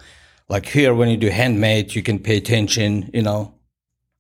Like 0.49 0.66
here 0.66 0.95
when 0.95 1.09
you 1.09 1.16
do 1.16 1.31
handmade 1.31 1.95
you 1.95 2.02
can 2.02 2.19
pay 2.19 2.37
attention 2.37 3.11
you 3.12 3.23
know? 3.23 3.54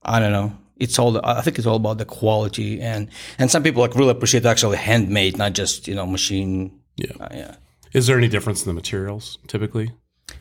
I 0.02 0.18
don't 0.18 0.32
know. 0.32 0.56
It's 0.76 0.98
all 0.98 1.20
i 1.24 1.42
think 1.42 1.58
it's 1.58 1.66
all 1.66 1.76
about 1.76 1.98
the 1.98 2.04
quality 2.04 2.80
and 2.80 3.08
and 3.38 3.50
some 3.50 3.62
people 3.62 3.82
like 3.82 3.94
really 3.94 4.10
appreciate 4.10 4.44
actually 4.46 4.78
handmade 4.78 5.36
not 5.36 5.52
just 5.52 5.86
you 5.86 5.94
know 5.94 6.06
machine. 6.06 6.80
Yeah. 6.96 7.12
uh, 7.20 7.28
yeah. 7.32 7.54
Is 7.92 8.06
there 8.06 8.18
any 8.18 8.28
difference 8.28 8.62
in 8.62 8.68
the 8.68 8.74
materials 8.74 9.38
typically? 9.46 9.92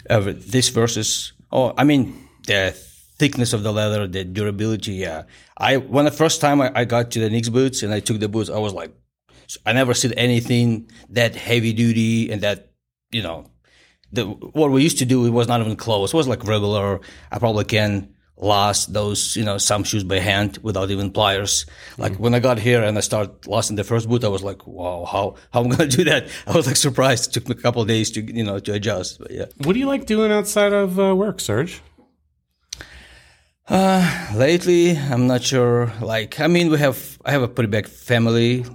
uh, 0.09 0.33
this 0.35 0.69
versus 0.69 1.33
oh 1.51 1.73
i 1.77 1.83
mean 1.83 2.27
the 2.47 2.71
thickness 3.17 3.53
of 3.53 3.63
the 3.63 3.71
leather 3.71 4.07
the 4.07 4.23
durability 4.23 4.93
yeah. 4.93 5.23
I 5.57 5.77
when 5.77 6.05
the 6.05 6.11
first 6.11 6.41
time 6.41 6.61
i, 6.61 6.71
I 6.73 6.85
got 6.85 7.11
to 7.11 7.19
the 7.19 7.29
Nicks 7.29 7.49
boots 7.49 7.83
and 7.83 7.93
i 7.93 7.99
took 7.99 8.19
the 8.19 8.29
boots 8.29 8.49
i 8.49 8.57
was 8.57 8.73
like 8.73 8.91
i 9.65 9.73
never 9.73 9.93
seen 9.93 10.13
anything 10.13 10.89
that 11.09 11.35
heavy 11.35 11.73
duty 11.73 12.31
and 12.31 12.41
that 12.41 12.71
you 13.11 13.21
know 13.21 13.45
the 14.11 14.25
what 14.25 14.71
we 14.71 14.83
used 14.83 14.97
to 14.99 15.05
do 15.05 15.25
it 15.25 15.29
was 15.29 15.47
not 15.47 15.61
even 15.61 15.75
close. 15.75 16.13
It 16.13 16.17
was 16.17 16.27
like 16.27 16.43
regular 16.43 16.99
i 17.31 17.39
probably 17.39 17.65
can 17.65 18.13
last 18.37 18.91
those 18.93 19.35
you 19.35 19.45
know 19.45 19.57
some 19.57 19.83
shoes 19.83 20.03
by 20.03 20.19
hand 20.19 20.57
without 20.63 20.89
even 20.89 21.11
pliers. 21.11 21.65
Like 21.97 22.15
when 22.15 22.33
i 22.33 22.39
got 22.39 22.57
here 22.59 22.83
and 22.83 22.97
i 22.97 23.01
started 23.01 23.45
lasting 23.47 23.75
the 23.75 23.83
first 23.83 24.09
boot 24.09 24.23
i 24.23 24.27
was 24.27 24.43
like 24.43 24.65
wow 24.65 25.05
how 25.05 25.35
how 25.53 25.59
am 25.59 25.65
i'm 25.65 25.71
gonna 25.77 25.89
do 25.89 26.03
that? 26.05 26.27
I 26.47 26.53
was 26.53 26.67
like 26.67 26.77
surprised. 26.77 27.29
It 27.29 27.33
took 27.33 27.49
me 27.49 27.55
a 27.57 27.61
couple 27.61 27.81
of 27.81 27.87
days 27.87 28.09
to 28.11 28.21
you 28.21 28.43
know 28.43 28.59
to 28.59 28.73
adjust 28.73 29.19
but 29.19 29.31
yeah. 29.31 29.45
What 29.63 29.73
do 29.73 29.79
you 29.79 29.87
like 29.87 30.05
doing 30.05 30.31
outside 30.31 30.73
of 30.73 30.99
uh, 30.99 31.15
work, 31.15 31.39
Serge? 31.39 31.81
uh 33.69 34.27
lately 34.35 34.97
i'm 34.97 35.27
not 35.27 35.41
sure 35.43 35.93
like 36.01 36.39
i 36.39 36.47
mean 36.47 36.69
we 36.71 36.77
have 36.79 37.17
i 37.23 37.31
have 37.31 37.43
a 37.43 37.47
pretty 37.47 37.69
big 37.69 37.87
family 37.87 38.65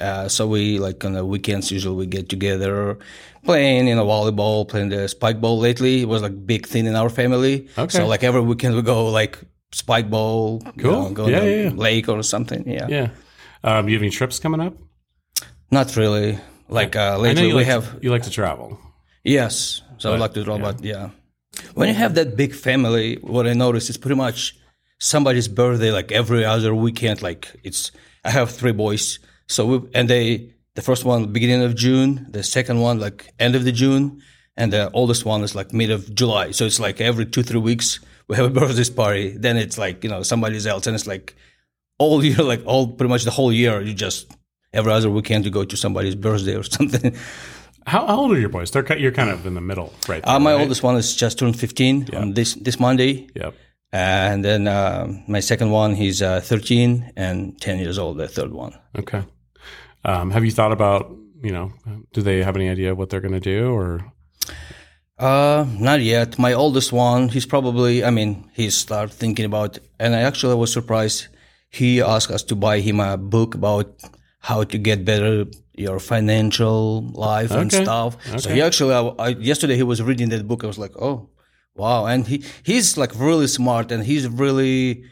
uh, 0.00 0.28
so 0.28 0.46
we 0.46 0.78
like 0.78 1.04
on 1.04 1.12
the 1.12 1.24
weekends 1.24 1.70
usually 1.70 1.96
we 1.96 2.06
get 2.06 2.28
together 2.28 2.98
playing 3.44 3.88
you 3.88 3.94
know 3.94 4.06
volleyball 4.06 4.66
playing 4.68 4.88
the 4.88 5.08
spike 5.08 5.40
ball 5.40 5.58
lately 5.58 6.02
it 6.02 6.08
was 6.08 6.22
like 6.22 6.46
big 6.46 6.66
thing 6.66 6.86
in 6.86 6.94
our 6.96 7.08
family 7.10 7.68
Okay. 7.76 7.98
so 7.98 8.06
like 8.06 8.22
every 8.24 8.40
weekend 8.40 8.74
we 8.74 8.82
go 8.82 9.06
like 9.08 9.38
spike 9.72 10.08
ball 10.10 10.62
you 10.76 10.82
Cool. 10.82 10.92
know, 10.92 11.10
go 11.10 11.26
Yeah, 11.28 11.40
to 11.40 11.50
yeah, 11.50 11.62
yeah. 11.64 11.70
lake 11.70 12.08
or 12.08 12.22
something 12.22 12.68
yeah, 12.68 12.86
Yeah. 12.88 13.08
Um, 13.64 13.88
you 13.88 13.94
have 13.96 14.02
any 14.02 14.10
trips 14.10 14.38
coming 14.38 14.60
up? 14.60 14.74
not 15.70 15.96
really 15.96 16.38
like 16.68 16.96
uh, 16.96 17.14
I 17.14 17.16
lately 17.16 17.46
we 17.48 17.52
like 17.54 17.66
have 17.66 17.84
to, 17.94 17.98
you 18.02 18.10
like 18.10 18.22
to 18.24 18.30
travel. 18.30 18.78
Yes. 19.24 19.82
So 19.98 20.12
I'd 20.12 20.20
like 20.20 20.34
to 20.34 20.42
draw 20.44 20.58
but 20.58 20.82
yeah. 20.82 21.10
When 21.74 21.88
you 21.88 21.94
have 21.94 22.14
that 22.14 22.36
big 22.36 22.54
family, 22.54 23.16
what 23.22 23.46
I 23.46 23.52
notice 23.52 23.88
is 23.90 23.96
pretty 23.98 24.16
much 24.16 24.56
somebody's 24.98 25.48
birthday 25.48 25.90
like 25.92 26.10
every 26.12 26.44
other 26.44 26.74
weekend. 26.74 27.22
Like 27.22 27.48
it's 27.62 27.92
I 28.24 28.30
have 28.30 28.50
three 28.50 28.72
boys, 28.72 29.18
so 29.46 29.66
we, 29.66 29.88
and 29.94 30.08
they 30.08 30.54
the 30.74 30.82
first 30.82 31.04
one 31.04 31.32
beginning 31.32 31.62
of 31.62 31.74
June, 31.74 32.26
the 32.30 32.42
second 32.42 32.80
one 32.80 32.98
like 32.98 33.32
end 33.38 33.54
of 33.54 33.64
the 33.64 33.72
June, 33.72 34.22
and 34.56 34.72
the 34.72 34.90
oldest 34.92 35.24
one 35.24 35.42
is 35.42 35.54
like 35.54 35.72
mid 35.72 35.90
of 35.90 36.14
July. 36.14 36.50
So 36.52 36.64
it's 36.64 36.80
like 36.80 37.00
every 37.00 37.26
two 37.26 37.42
three 37.42 37.60
weeks 37.60 38.00
we 38.28 38.36
have 38.36 38.46
a 38.46 38.50
birthday 38.60 38.94
party. 38.94 39.36
Then 39.36 39.56
it's 39.56 39.78
like 39.78 40.02
you 40.04 40.10
know 40.10 40.22
somebody's 40.22 40.66
else, 40.66 40.86
and 40.86 40.94
it's 40.94 41.06
like 41.06 41.34
all 41.98 42.24
year, 42.24 42.36
like 42.52 42.62
all 42.66 42.88
pretty 42.88 43.10
much 43.10 43.24
the 43.24 43.30
whole 43.30 43.52
year. 43.52 43.80
You 43.80 43.94
just 43.94 44.30
every 44.72 44.92
other 44.92 45.10
weekend 45.10 45.44
you 45.44 45.50
go 45.50 45.64
to 45.64 45.76
somebody's 45.76 46.14
birthday 46.14 46.56
or 46.56 46.62
something. 46.78 47.14
How, 47.84 48.06
how 48.06 48.16
old 48.20 48.32
are 48.32 48.38
your 48.38 48.48
boys? 48.48 48.70
They're 48.70 48.96
you're 48.96 49.10
kind 49.10 49.30
of 49.30 49.44
in 49.44 49.54
the 49.54 49.60
middle, 49.60 49.92
right? 50.08 50.26
Uh, 50.26 50.38
my 50.38 50.52
right? 50.52 50.60
oldest 50.60 50.82
one 50.84 50.96
is 50.96 51.16
just 51.16 51.38
turned 51.38 51.58
15 51.58 52.14
on 52.14 52.34
this 52.34 52.54
this 52.54 52.78
Monday, 52.78 53.28
Yep. 53.34 53.54
And 53.92 54.44
then 54.44 54.66
uh, 54.66 55.06
my 55.28 55.40
second 55.40 55.70
one 55.70 55.94
he's 55.94 56.22
uh, 56.22 56.40
13 56.40 57.12
and 57.16 57.60
10 57.60 57.78
years 57.78 57.98
old. 57.98 58.16
The 58.18 58.28
third 58.28 58.52
one. 58.52 58.72
Okay. 58.98 59.22
Um, 60.04 60.30
have 60.30 60.44
you 60.44 60.50
thought 60.50 60.72
about 60.72 61.10
you 61.42 61.52
know? 61.52 61.72
Do 62.12 62.22
they 62.22 62.42
have 62.42 62.56
any 62.56 62.68
idea 62.68 62.94
what 62.94 63.10
they're 63.10 63.20
going 63.20 63.40
to 63.40 63.40
do 63.40 63.72
or? 63.72 64.12
Uh, 65.18 65.66
not 65.78 66.00
yet. 66.00 66.38
My 66.38 66.52
oldest 66.52 66.92
one, 66.92 67.28
he's 67.28 67.46
probably. 67.46 68.04
I 68.04 68.10
mean, 68.10 68.50
he 68.54 68.70
started 68.70 69.12
thinking 69.12 69.44
about, 69.44 69.78
and 69.98 70.14
I 70.14 70.20
actually 70.22 70.54
was 70.56 70.72
surprised. 70.72 71.28
He 71.68 72.00
asked 72.02 72.30
us 72.30 72.42
to 72.44 72.54
buy 72.56 72.80
him 72.80 73.00
a 73.00 73.16
book 73.16 73.54
about 73.54 73.86
how 74.40 74.64
to 74.64 74.78
get 74.78 75.04
better 75.04 75.46
your 75.74 75.98
financial 76.00 77.02
life 77.14 77.50
and 77.50 77.72
Okay. 77.72 77.84
stuff. 77.84 78.16
So 78.40 78.50
he 78.50 78.60
actually, 78.60 78.94
I, 78.94 79.00
I, 79.18 79.28
yesterday 79.28 79.76
he 79.76 79.82
was 79.82 80.02
reading 80.02 80.28
that 80.30 80.46
book. 80.46 80.64
I 80.64 80.66
was 80.66 80.78
like, 80.78 80.92
oh, 81.00 81.30
wow. 81.74 82.06
And 82.06 82.26
he 82.26 82.44
he's 82.62 82.96
like 82.96 83.18
really 83.18 83.46
smart, 83.46 83.92
and 83.92 84.04
he's 84.04 84.26
really 84.28 85.04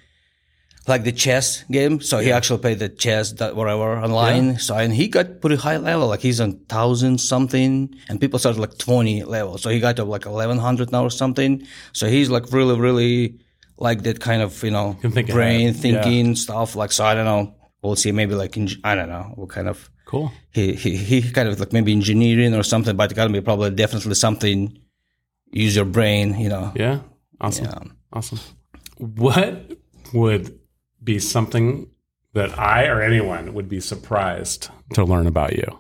like 0.87 1.05
the 1.05 1.13
chess 1.13 1.63
game. 1.71 2.01
So 2.01 2.19
he 2.19 2.33
actually 2.33 2.61
played 2.61 2.79
the 2.79 2.89
chess 2.89 3.33
that 3.35 3.55
whatever 3.57 3.99
online. 3.99 4.59
So 4.59 4.77
and 4.77 4.93
he 4.93 5.09
got 5.09 5.41
pretty 5.41 5.57
high 5.57 5.77
level. 5.77 6.09
Like 6.09 6.21
he's 6.21 6.41
on 6.41 6.59
thousand 6.69 7.19
something, 7.19 7.95
and 8.09 8.21
people 8.21 8.39
started 8.39 8.61
like 8.61 8.79
twenty 8.79 9.23
level. 9.23 9.59
So 9.59 9.71
he 9.71 9.81
got 9.81 9.97
to 9.97 10.05
like 10.05 10.27
eleven 10.27 10.59
hundred 10.59 10.93
now 10.93 11.05
or 11.05 11.11
something. 11.11 11.67
So 11.93 12.09
he's 12.09 12.31
like 12.31 12.53
really, 12.53 12.79
really 12.79 13.41
like 13.79 14.03
that 14.03 14.21
kind 14.21 14.43
of 14.43 14.63
you 14.63 14.71
know 14.71 14.99
think 15.01 15.31
brain 15.31 15.75
thinking 15.75 16.37
stuff. 16.37 16.77
Like 16.77 16.93
so, 16.93 17.05
I 17.05 17.15
don't 17.15 17.25
know. 17.25 17.55
We'll 17.83 17.97
see. 17.97 18.13
Maybe 18.13 18.35
like 18.35 18.57
in, 18.57 18.69
I 18.85 18.95
don't 18.95 19.09
know 19.09 19.33
what 19.37 19.49
kind 19.51 19.69
of 19.69 19.91
Cool. 20.05 20.33
he 20.51 20.75
he 20.75 20.97
he 20.97 21.31
kind 21.31 21.49
of 21.49 21.61
like 21.61 21.73
maybe 21.73 21.93
engineering 21.93 22.55
or 22.55 22.63
something. 22.63 22.97
But 22.97 23.13
it 23.13 23.15
got 23.15 23.27
to 23.27 23.33
be 23.33 23.41
probably 23.41 23.71
definitely 23.71 24.15
something. 24.15 24.77
Use 25.51 25.75
your 25.77 25.85
brain, 25.85 26.39
you 26.39 26.49
know. 26.49 26.73
Yeah. 26.75 27.01
Awesome. 27.41 27.65
Yeah. 27.65 27.83
Awesome. 28.13 28.39
What 28.99 29.73
would 30.13 30.59
be 31.03 31.19
something 31.19 31.91
that 32.35 32.59
I 32.59 32.87
or 32.87 33.01
anyone 33.03 33.55
would 33.55 33.69
be 33.69 33.81
surprised 33.81 34.69
to 34.95 35.05
learn 35.05 35.27
about 35.27 35.57
you? 35.57 35.79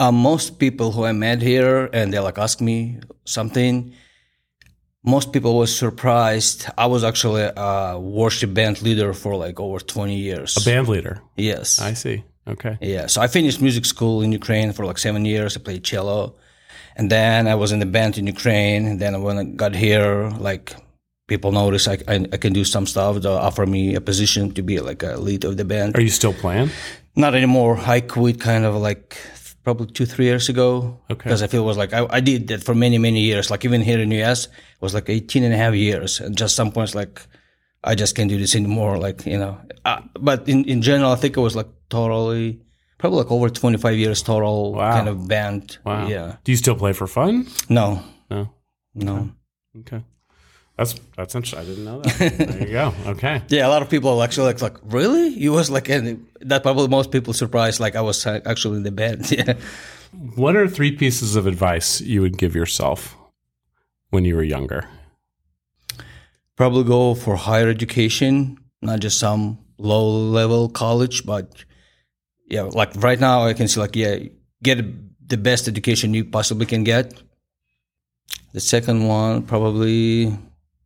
uh, 0.00 0.12
most 0.12 0.58
people 0.58 0.92
who 0.92 1.04
I 1.04 1.12
met 1.12 1.40
here 1.42 1.88
and 1.92 2.12
they 2.12 2.18
like 2.18 2.38
ask 2.38 2.60
me 2.60 3.00
something, 3.24 3.94
most 5.04 5.32
people 5.32 5.56
was 5.58 5.76
surprised. 5.76 6.66
I 6.78 6.86
was 6.86 7.04
actually 7.04 7.48
a 7.56 7.98
worship 7.98 8.54
band 8.54 8.82
leader 8.82 9.12
for 9.12 9.36
like 9.36 9.60
over 9.60 9.78
20 9.78 10.16
years. 10.16 10.56
A 10.56 10.64
band 10.64 10.88
leader. 10.88 11.22
yes. 11.36 11.80
I 11.80 11.94
see. 11.94 12.24
Okay. 12.46 12.76
yeah. 12.80 13.06
So 13.06 13.22
I 13.22 13.26
finished 13.26 13.60
music 13.62 13.86
school 13.86 14.20
in 14.22 14.30
Ukraine 14.32 14.72
for 14.72 14.84
like 14.84 14.98
seven 14.98 15.24
years. 15.24 15.56
I 15.56 15.60
played 15.60 15.82
cello. 15.82 16.36
And 16.96 17.10
then 17.10 17.48
I 17.48 17.54
was 17.54 17.72
in 17.72 17.80
the 17.80 17.86
band 17.86 18.18
in 18.18 18.26
Ukraine. 18.26 18.86
And 18.86 19.00
then 19.00 19.20
when 19.22 19.38
I 19.38 19.44
got 19.44 19.74
here, 19.74 20.30
like 20.38 20.74
people 21.26 21.52
notice 21.52 21.88
I, 21.88 21.98
I, 22.06 22.26
I 22.32 22.36
can 22.36 22.52
do 22.52 22.64
some 22.64 22.86
stuff. 22.86 23.20
They 23.20 23.28
offer 23.28 23.66
me 23.66 23.94
a 23.94 24.00
position 24.00 24.52
to 24.54 24.62
be 24.62 24.80
like 24.80 25.02
a 25.02 25.16
lead 25.16 25.44
of 25.44 25.56
the 25.56 25.64
band. 25.64 25.96
Are 25.96 26.02
you 26.02 26.10
still 26.10 26.34
playing? 26.34 26.70
Not 27.16 27.34
anymore. 27.34 27.78
I 27.78 28.00
quit 28.00 28.40
kind 28.40 28.64
of 28.64 28.74
like 28.76 29.16
probably 29.62 29.86
two, 29.86 30.06
three 30.06 30.26
years 30.26 30.48
ago. 30.48 31.00
Okay. 31.10 31.24
Because 31.24 31.42
I 31.42 31.46
feel 31.46 31.62
it 31.62 31.66
was 31.66 31.78
like, 31.78 31.92
I, 31.92 32.06
I 32.10 32.20
did 32.20 32.48
that 32.48 32.62
for 32.62 32.74
many, 32.74 32.98
many 32.98 33.20
years. 33.20 33.50
Like 33.50 33.64
even 33.64 33.80
here 33.80 33.98
in 33.98 34.10
the 34.10 34.22
US, 34.22 34.46
it 34.46 34.52
was 34.80 34.94
like 34.94 35.08
18 35.08 35.42
and 35.42 35.54
a 35.54 35.56
half 35.56 35.74
years. 35.74 36.20
And 36.20 36.36
just 36.36 36.54
some 36.54 36.70
points 36.70 36.94
like, 36.94 37.20
I 37.82 37.94
just 37.94 38.14
can't 38.14 38.28
do 38.28 38.38
this 38.38 38.54
anymore. 38.54 38.98
Like, 38.98 39.26
you 39.26 39.38
know, 39.38 39.58
uh, 39.84 40.00
but 40.20 40.48
in, 40.48 40.64
in 40.64 40.82
general, 40.82 41.12
I 41.12 41.16
think 41.16 41.36
it 41.36 41.40
was 41.40 41.56
like 41.56 41.68
totally, 41.88 42.60
probably 43.04 43.18
like 43.22 43.30
over 43.30 43.50
25 43.50 43.96
years 43.98 44.22
total 44.22 44.72
Wow. 44.72 44.92
kind 44.96 45.08
of 45.08 45.28
band. 45.28 45.76
Wow. 45.84 46.08
Yeah. 46.08 46.36
Do 46.44 46.52
you 46.52 46.56
still 46.56 46.74
play 46.74 46.94
for 46.94 47.06
fun? 47.06 47.46
No, 47.68 48.00
No. 48.30 48.48
no. 48.94 49.30
Okay. 49.80 50.02
That's 50.78 50.94
that's 51.16 51.34
interesting. 51.34 51.60
I 51.60 51.64
didn't 51.68 51.84
know 51.84 52.00
that. 52.00 52.38
there 52.38 52.60
you 52.66 52.72
go. 52.72 52.94
Okay. 53.06 53.42
Yeah, 53.48 53.66
a 53.66 53.70
lot 53.74 53.82
of 53.82 53.90
people 53.90 54.22
actually 54.22 54.46
like, 54.46 54.62
like 54.62 54.76
really? 54.84 55.28
You 55.28 55.52
was 55.52 55.68
like, 55.70 55.90
and 55.90 56.26
that 56.40 56.62
probably 56.62 56.88
most 56.88 57.10
people 57.10 57.32
surprised. 57.34 57.78
Like 57.78 57.94
I 57.94 58.00
was 58.00 58.26
uh, 58.26 58.40
actually 58.46 58.78
in 58.78 58.82
the 58.84 58.90
band. 58.90 59.30
Yeah. 59.30 59.54
What 60.36 60.56
are 60.56 60.66
three 60.68 60.92
pieces 60.96 61.36
of 61.36 61.46
advice 61.46 62.00
you 62.00 62.22
would 62.22 62.38
give 62.38 62.54
yourself 62.56 63.16
when 64.10 64.24
you 64.24 64.34
were 64.36 64.42
younger? 64.56 64.88
Probably 66.56 66.84
go 66.84 67.14
for 67.14 67.36
higher 67.36 67.68
education, 67.68 68.58
not 68.80 69.00
just 69.00 69.18
some 69.18 69.58
low 69.78 70.06
level 70.08 70.68
college, 70.68 71.26
but 71.26 71.64
yeah, 72.46 72.62
like 72.62 72.94
right 72.96 73.18
now 73.18 73.44
I 73.44 73.54
can 73.54 73.68
see 73.68 73.80
like 73.80 73.96
yeah, 73.96 74.18
get 74.62 74.78
the 75.28 75.36
best 75.36 75.68
education 75.68 76.14
you 76.14 76.24
possibly 76.24 76.66
can 76.66 76.84
get. 76.84 77.14
The 78.52 78.60
second 78.60 79.06
one 79.06 79.42
probably 79.42 80.36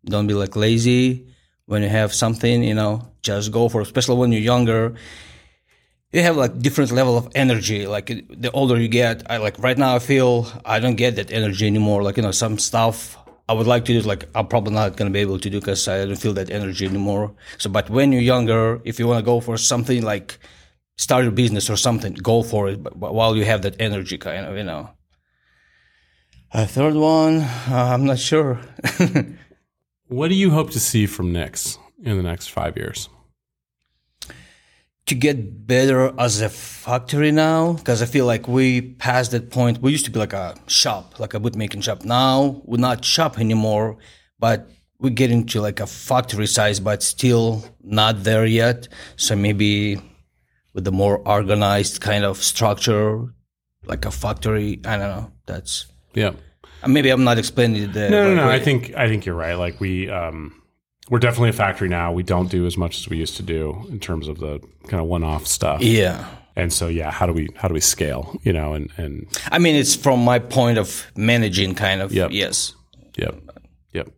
don't 0.04 0.26
be 0.26 0.34
like 0.34 0.56
lazy 0.56 1.26
when 1.66 1.82
you 1.82 1.88
have 1.88 2.14
something, 2.14 2.62
you 2.62 2.74
know, 2.74 3.12
just 3.22 3.52
go 3.52 3.68
for 3.68 3.80
it. 3.80 3.86
especially 3.86 4.16
when 4.16 4.32
you're 4.32 4.40
younger. 4.40 4.94
You 6.12 6.22
have 6.22 6.36
like 6.36 6.58
different 6.60 6.90
level 6.92 7.18
of 7.18 7.28
energy. 7.34 7.86
Like 7.86 8.06
the 8.06 8.50
older 8.52 8.80
you 8.80 8.88
get, 8.88 9.30
I 9.30 9.36
like 9.36 9.58
right 9.58 9.76
now 9.76 9.94
I 9.96 9.98
feel 9.98 10.50
I 10.64 10.80
don't 10.80 10.96
get 10.96 11.16
that 11.16 11.30
energy 11.30 11.66
anymore. 11.66 12.02
Like 12.02 12.16
you 12.16 12.22
know, 12.22 12.30
some 12.30 12.58
stuff 12.58 13.18
I 13.48 13.52
would 13.52 13.66
like 13.66 13.84
to 13.86 13.92
do, 13.92 14.00
like 14.00 14.28
I'm 14.34 14.46
probably 14.46 14.72
not 14.72 14.96
gonna 14.96 15.10
be 15.10 15.20
able 15.20 15.38
to 15.38 15.50
do 15.50 15.60
because 15.60 15.86
I 15.86 16.06
don't 16.06 16.16
feel 16.16 16.32
that 16.34 16.48
energy 16.50 16.86
anymore. 16.86 17.34
So, 17.58 17.68
but 17.68 17.90
when 17.90 18.12
you're 18.12 18.22
younger, 18.22 18.80
if 18.84 18.98
you 18.98 19.06
want 19.06 19.18
to 19.18 19.24
go 19.24 19.40
for 19.40 19.58
something 19.58 20.02
like 20.02 20.38
start 20.98 21.24
your 21.24 21.32
business 21.32 21.70
or 21.70 21.76
something, 21.76 22.12
go 22.12 22.42
for 22.42 22.68
it. 22.68 22.76
While 22.94 23.34
you 23.34 23.46
have 23.46 23.62
that 23.62 23.80
energy, 23.80 24.18
kind 24.18 24.44
of, 24.44 24.56
you 24.56 24.64
know. 24.64 24.90
A 26.52 26.66
third 26.66 26.94
one, 26.94 27.40
uh, 27.40 27.90
I'm 27.94 28.04
not 28.04 28.18
sure. 28.18 28.60
What 30.10 30.28
do 30.28 30.34
you 30.34 30.50
hope 30.52 30.70
to 30.70 30.80
see 30.80 31.04
from 31.04 31.34
Nicks 31.34 31.76
in 32.02 32.16
the 32.16 32.22
next 32.22 32.46
five 32.48 32.78
years? 32.78 33.10
to 35.08 35.14
get 35.14 35.66
better 35.66 36.12
as 36.20 36.42
a 36.42 36.50
factory 36.50 37.32
now 37.32 37.72
because 37.72 38.02
I 38.02 38.04
feel 38.04 38.26
like 38.26 38.46
we 38.46 38.82
passed 38.82 39.30
that 39.30 39.50
point. 39.50 39.80
We 39.80 39.90
used 39.90 40.04
to 40.04 40.10
be 40.10 40.18
like 40.18 40.34
a 40.34 40.54
shop, 40.66 41.18
like 41.18 41.32
a 41.32 41.40
bootmaking 41.40 41.82
shop. 41.82 42.04
Now 42.04 42.60
we're 42.66 42.76
not 42.76 43.06
shop 43.06 43.40
anymore, 43.40 43.96
but 44.38 44.70
we're 44.98 45.08
getting 45.22 45.46
to 45.46 45.62
like 45.62 45.80
a 45.80 45.86
factory 45.86 46.46
size, 46.46 46.78
but 46.78 47.02
still 47.02 47.64
not 47.82 48.24
there 48.24 48.44
yet. 48.44 48.88
So 49.16 49.34
maybe 49.34 49.98
with 50.78 50.84
the 50.84 50.92
more 50.92 51.18
organized 51.26 52.00
kind 52.00 52.24
of 52.24 52.36
structure, 52.40 53.34
like 53.84 54.04
a 54.04 54.12
factory. 54.12 54.78
I 54.84 54.96
don't 54.96 55.08
know. 55.16 55.32
That's 55.46 55.86
Yeah. 56.14 56.30
maybe 56.86 57.10
I'm 57.10 57.24
not 57.24 57.36
explaining 57.36 57.82
it. 57.82 57.92
The 57.92 58.08
No, 58.10 58.28
no, 58.28 58.34
no. 58.36 58.46
way. 58.46 58.54
I 58.54 58.60
think 58.60 58.94
I 58.96 59.08
think 59.08 59.26
you're 59.26 59.34
right. 59.34 59.54
Like 59.54 59.80
we 59.80 60.08
um 60.08 60.52
we're 61.10 61.18
definitely 61.18 61.48
a 61.48 61.52
factory 61.64 61.88
now. 61.88 62.12
We 62.12 62.22
don't 62.22 62.48
do 62.48 62.64
as 62.64 62.76
much 62.76 62.98
as 62.98 63.08
we 63.08 63.16
used 63.16 63.36
to 63.38 63.42
do 63.42 63.84
in 63.90 63.98
terms 63.98 64.28
of 64.28 64.38
the 64.38 64.60
kind 64.86 65.00
of 65.02 65.08
one-off 65.08 65.46
stuff. 65.48 65.80
Yeah. 65.82 66.24
And 66.54 66.72
so 66.72 66.86
yeah, 66.86 67.10
how 67.10 67.26
do 67.26 67.32
we 67.32 67.48
how 67.56 67.66
do 67.66 67.74
we 67.74 67.80
scale, 67.80 68.38
you 68.44 68.52
know, 68.52 68.74
and 68.74 68.88
and 68.96 69.26
I 69.50 69.58
mean, 69.58 69.74
it's 69.74 69.96
from 69.96 70.20
my 70.24 70.38
point 70.38 70.78
of 70.78 71.10
managing, 71.16 71.74
kind 71.74 72.00
of. 72.02 72.12
Yep. 72.12 72.30
Yes. 72.30 72.74
Yep. 73.16 73.34
Yep. 73.94 74.08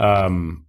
Um, 0.00 0.64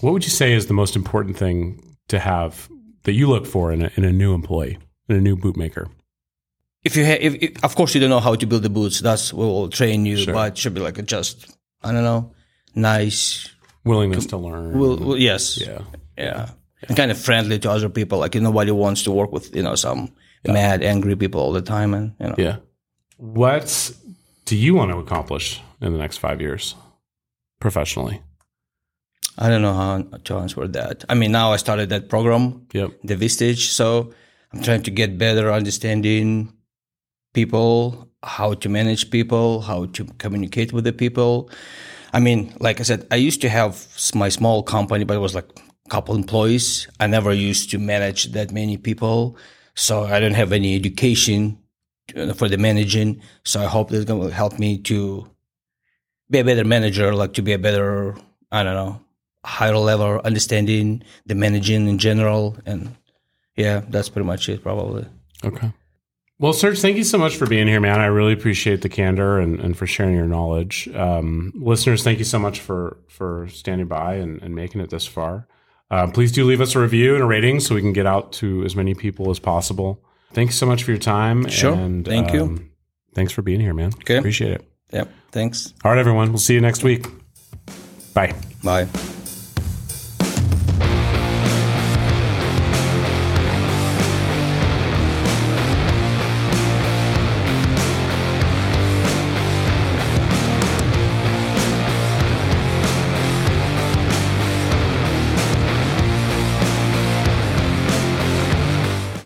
what 0.00 0.12
would 0.14 0.24
you 0.24 0.30
say 0.30 0.54
is 0.54 0.66
the 0.66 0.74
most 0.74 0.96
important 0.96 1.36
thing 1.36 1.82
to 2.08 2.18
have 2.18 2.68
that 3.04 3.12
you 3.12 3.28
look 3.28 3.46
for 3.46 3.72
in 3.72 3.82
a, 3.82 3.90
in 3.96 4.04
a 4.04 4.12
new 4.12 4.34
employee, 4.34 4.78
in 5.08 5.16
a 5.16 5.20
new 5.20 5.36
bootmaker? 5.36 5.88
if 6.84 6.96
you 6.96 7.04
have, 7.04 7.18
if, 7.20 7.34
if, 7.42 7.64
of 7.64 7.74
course 7.74 7.94
you 7.94 8.00
don't 8.00 8.10
know 8.10 8.20
how 8.20 8.34
to 8.34 8.46
build 8.46 8.62
the 8.62 8.68
boots, 8.68 9.00
that's 9.00 9.32
we 9.32 9.44
will 9.44 9.68
train 9.68 10.04
you, 10.04 10.18
Sure. 10.18 10.34
but 10.34 10.52
it 10.52 10.58
should 10.58 10.74
be 10.74 10.80
like 10.80 10.98
a 10.98 11.02
just 11.02 11.50
I 11.82 11.92
don't 11.92 12.04
know, 12.04 12.32
nice. 12.74 13.50
Willingness 13.84 14.26
to 14.26 14.36
learn. 14.36 14.78
Well, 14.78 14.96
well 14.96 15.16
yes, 15.16 15.60
yeah. 15.60 15.80
yeah, 16.16 16.50
and 16.88 16.96
kind 16.96 17.10
of 17.10 17.18
friendly 17.18 17.58
to 17.58 17.70
other 17.70 17.88
people. 17.88 18.18
Like 18.18 18.34
nobody 18.34 18.70
wants 18.70 19.02
to 19.04 19.10
work 19.10 19.32
with 19.32 19.54
you 19.54 19.62
know 19.62 19.74
some 19.74 20.12
mad, 20.46 20.82
angry 20.82 21.16
people 21.16 21.40
all 21.40 21.52
the 21.52 21.62
time, 21.62 21.94
and 21.94 22.14
you 22.20 22.26
know. 22.28 22.34
Yeah. 22.38 22.56
What 23.16 23.92
do 24.44 24.56
you 24.56 24.74
want 24.74 24.90
to 24.90 24.98
accomplish 24.98 25.60
in 25.80 25.92
the 25.92 25.98
next 25.98 26.18
five 26.18 26.40
years 26.40 26.74
professionally? 27.60 28.22
I 29.36 29.48
don't 29.48 29.62
know 29.62 29.74
how 29.74 30.02
to 30.02 30.36
answer 30.36 30.68
that. 30.68 31.04
I 31.08 31.14
mean, 31.14 31.32
now 31.32 31.52
I 31.52 31.56
started 31.56 31.88
that 31.88 32.08
program, 32.08 32.66
Yep. 32.72 32.90
the 33.02 33.16
Vistage, 33.16 33.66
so 33.68 34.12
I'm 34.52 34.62
trying 34.62 34.82
to 34.84 34.90
get 34.90 35.18
better 35.18 35.50
understanding 35.50 36.52
people, 37.32 38.08
how 38.22 38.54
to 38.54 38.68
manage 38.68 39.10
people, 39.10 39.60
how 39.62 39.86
to 39.86 40.04
communicate 40.18 40.72
with 40.72 40.84
the 40.84 40.92
people. 40.92 41.50
I 42.12 42.20
mean, 42.20 42.54
like 42.60 42.78
I 42.78 42.84
said, 42.84 43.06
I 43.10 43.16
used 43.16 43.40
to 43.40 43.48
have 43.48 43.88
my 44.14 44.28
small 44.28 44.62
company, 44.62 45.04
but 45.04 45.16
it 45.16 45.20
was 45.20 45.34
like 45.34 45.48
a 45.86 45.88
couple 45.88 46.14
employees. 46.14 46.86
I 47.00 47.08
never 47.08 47.32
used 47.32 47.70
to 47.72 47.78
manage 47.78 48.26
that 48.32 48.52
many 48.52 48.76
people, 48.76 49.36
so 49.74 50.04
I 50.04 50.20
don't 50.20 50.34
have 50.34 50.52
any 50.52 50.76
education 50.76 51.58
uh, 52.16 52.32
for 52.34 52.48
the 52.48 52.56
managing. 52.56 53.20
So 53.42 53.60
I 53.60 53.66
hope 53.66 53.90
that's 53.90 54.04
going 54.04 54.28
to 54.28 54.32
help 54.32 54.60
me 54.60 54.78
to 54.82 55.28
be 56.30 56.38
a 56.38 56.44
better 56.44 56.64
manager, 56.64 57.12
like 57.14 57.32
to 57.34 57.42
be 57.42 57.52
a 57.52 57.58
better, 57.58 58.14
I 58.52 58.62
don't 58.62 58.74
know, 58.74 59.00
higher 59.44 59.76
level 59.76 60.20
understanding 60.24 61.02
the 61.26 61.34
managing 61.34 61.88
in 61.88 61.98
general. 61.98 62.56
And 62.66 62.94
yeah, 63.56 63.82
that's 63.88 64.08
pretty 64.08 64.26
much 64.26 64.48
it, 64.48 64.62
probably. 64.62 65.06
Okay. 65.44 65.72
Well, 66.38 66.52
Serge, 66.52 66.80
thank 66.80 66.96
you 66.96 67.04
so 67.04 67.16
much 67.16 67.36
for 67.36 67.46
being 67.46 67.68
here, 67.68 67.80
man. 67.80 68.00
I 68.00 68.06
really 68.06 68.32
appreciate 68.32 68.82
the 68.82 68.88
candor 68.88 69.38
and, 69.38 69.60
and 69.60 69.76
for 69.76 69.86
sharing 69.86 70.16
your 70.16 70.26
knowledge. 70.26 70.88
Um, 70.88 71.52
listeners, 71.54 72.02
thank 72.02 72.18
you 72.18 72.24
so 72.24 72.38
much 72.38 72.60
for 72.60 72.96
for 73.08 73.46
standing 73.48 73.86
by 73.86 74.14
and, 74.14 74.42
and 74.42 74.54
making 74.54 74.80
it 74.80 74.90
this 74.90 75.06
far. 75.06 75.46
Uh, 75.90 76.10
please 76.10 76.32
do 76.32 76.44
leave 76.44 76.60
us 76.60 76.74
a 76.74 76.80
review 76.80 77.14
and 77.14 77.22
a 77.22 77.26
rating 77.26 77.60
so 77.60 77.74
we 77.74 77.80
can 77.80 77.92
get 77.92 78.06
out 78.06 78.32
to 78.32 78.64
as 78.64 78.74
many 78.74 78.94
people 78.94 79.30
as 79.30 79.38
possible. 79.38 80.02
Thanks 80.32 80.56
so 80.56 80.66
much 80.66 80.82
for 80.82 80.90
your 80.90 80.98
time. 80.98 81.46
Sure. 81.48 81.72
And, 81.72 82.04
Thank 82.04 82.32
you. 82.32 82.42
um, 82.42 82.70
Thanks 83.14 83.32
for 83.32 83.42
being 83.42 83.60
here, 83.60 83.72
man. 83.74 83.92
Okay. 84.00 84.16
Appreciate 84.16 84.50
it. 84.50 84.68
Yeah, 84.90 85.04
thanks. 85.30 85.72
All 85.84 85.92
right, 85.92 85.98
everyone. 85.98 86.30
We'll 86.30 86.38
see 86.38 86.54
you 86.54 86.60
next 86.60 86.82
week. 86.82 87.06
Bye. 88.12 88.34
Bye. 88.62 88.88